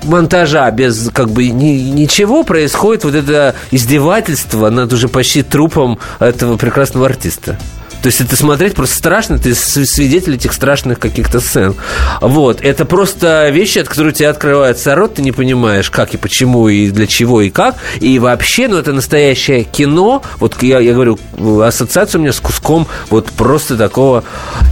монтажа, 0.05 0.71
без 0.71 1.11
как 1.13 1.31
бы 1.31 1.49
ни, 1.49 1.91
ничего 1.91 2.43
происходит 2.45 3.05
вот 3.05 3.15
это 3.15 3.55
издевательство 3.71 4.71
над 4.71 4.93
уже 4.93 5.09
почти 5.09 5.43
трупом 5.43 5.99
этого 6.21 6.57
прекрасного 6.57 7.07
артиста. 7.07 7.59
То 8.05 8.09
есть 8.09 8.21
это 8.21 8.37
смотреть 8.37 8.75
просто 8.75 8.99
страшно, 8.99 9.39
ты 9.39 9.55
свидетель 9.55 10.35
этих 10.35 10.53
страшных 10.53 10.99
каких-то 10.99 11.41
сцен. 11.41 11.75
Вот. 12.21 12.61
Это 12.61 12.85
просто 12.85 13.49
вещи, 13.49 13.79
от 13.79 13.89
которых 13.89 14.13
тебе 14.13 14.29
открывается 14.29 14.95
рот, 14.95 15.15
ты 15.15 15.23
не 15.23 15.33
понимаешь, 15.33 15.89
как 15.89 16.13
и 16.13 16.19
почему, 16.19 16.69
и 16.69 16.91
для 16.91 17.07
чего, 17.07 17.41
и 17.41 17.49
как. 17.49 17.77
И 18.01 18.19
вообще, 18.19 18.69
ну, 18.69 18.77
это 18.77 18.93
настоящее 18.93 19.65
кино. 19.65 20.23
Вот 20.39 20.63
я, 20.63 20.81
я 20.81 20.93
говорю, 20.93 21.19
ассоциация 21.63 22.19
у 22.19 22.23
меня 22.23 22.35
с 22.35 22.41
куском 22.41 22.87
вот 23.09 23.29
просто 23.29 23.79
такого 23.79 24.23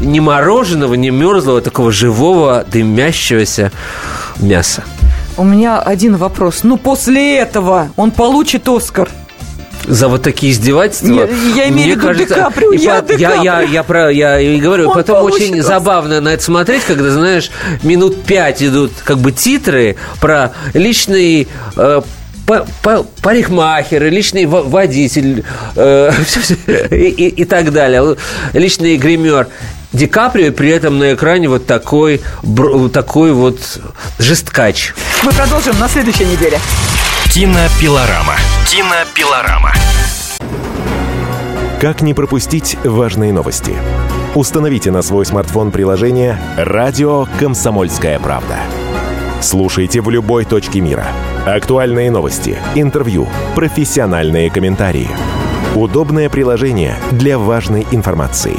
не 0.03 0.21
мороженого, 0.21 0.93
не 0.93 1.09
мерзлого, 1.09 1.63
такого 1.63 1.91
живого, 1.91 2.67
дымящегося 2.71 3.73
мяса. 4.41 4.85
У 5.37 5.45
меня 5.45 5.81
один 5.81 6.17
вопрос. 6.17 6.63
Ну, 6.63 6.77
после 6.77 7.39
этого 7.39 7.91
он 7.97 8.11
получит 8.11 8.69
Оскар– 8.69 9.09
за 9.87 10.09
вот 10.09 10.23
такие 10.23 10.53
издевательства. 10.53 11.09
Не, 11.09 11.57
я 11.57 11.69
имею 11.69 11.95
в 11.95 11.97
виду 11.97 12.07
кажется, 12.07 12.35
Ди 12.35 12.41
Каприо, 12.41 12.73
я, 12.73 13.01
Ди 13.01 13.15
я, 13.19 13.35
я, 13.43 13.61
я, 13.63 13.83
про, 13.83 14.13
я 14.13 14.39
и 14.39 14.61
говорю, 14.61 14.89
Он 14.89 14.95
потом 14.95 15.25
очень 15.25 15.57
вас. 15.57 15.67
забавно 15.67 16.21
на 16.21 16.31
это 16.31 16.43
смотреть, 16.43 16.85
когда, 16.85 17.11
знаешь, 17.11 17.51
минут 17.83 18.23
пять 18.25 18.63
идут 18.63 18.93
как 19.05 19.19
бы 19.19 19.33
титры 19.33 19.97
про 20.21 20.53
личный 20.75 21.49
э, 21.77 22.03
парикмахер, 23.23 24.05
личный 24.05 24.47
водитель 24.47 25.45
э, 25.75 26.13
и, 26.91 26.95
и, 26.95 27.29
и 27.29 27.45
так 27.45 27.73
далее, 27.73 28.17
личный 28.53 28.97
гример. 28.97 29.49
Ди 29.93 30.07
Каприо, 30.07 30.47
и 30.47 30.51
при 30.51 30.71
этом 30.71 30.99
на 30.99 31.15
экране 31.15 31.49
вот 31.49 31.67
такой, 31.67 32.23
такой 32.93 33.33
вот 33.33 33.59
жесткач. 34.19 34.95
Мы 35.23 35.33
продолжим 35.33 35.79
на 35.79 35.89
следующей 35.89 36.25
неделе. 36.25 36.59
Кинопилорама. 37.27 38.35
Кинопилорама. 38.69 39.73
Как 41.81 42.01
не 42.01 42.15
пропустить 42.15 42.77
важные 42.85 43.33
новости? 43.33 43.75
Установите 44.35 44.91
на 44.91 45.03
свой 45.03 45.27
смартфон 45.27 45.71
приложение 45.71 46.39
«Радио 46.57 47.27
Комсомольская 47.39 48.19
правда». 48.19 48.57
Слушайте 49.43 50.01
в 50.01 50.09
любой 50.09 50.45
точке 50.45 50.81
мира. 50.81 51.07
Актуальные 51.45 52.11
новости, 52.11 52.57
интервью, 52.77 53.29
профессиональные 53.57 54.51
комментарии. 54.51 55.09
Удобное 55.75 56.31
приложение 56.31 56.97
для 57.11 57.39
важной 57.39 57.87
информации. 57.91 58.59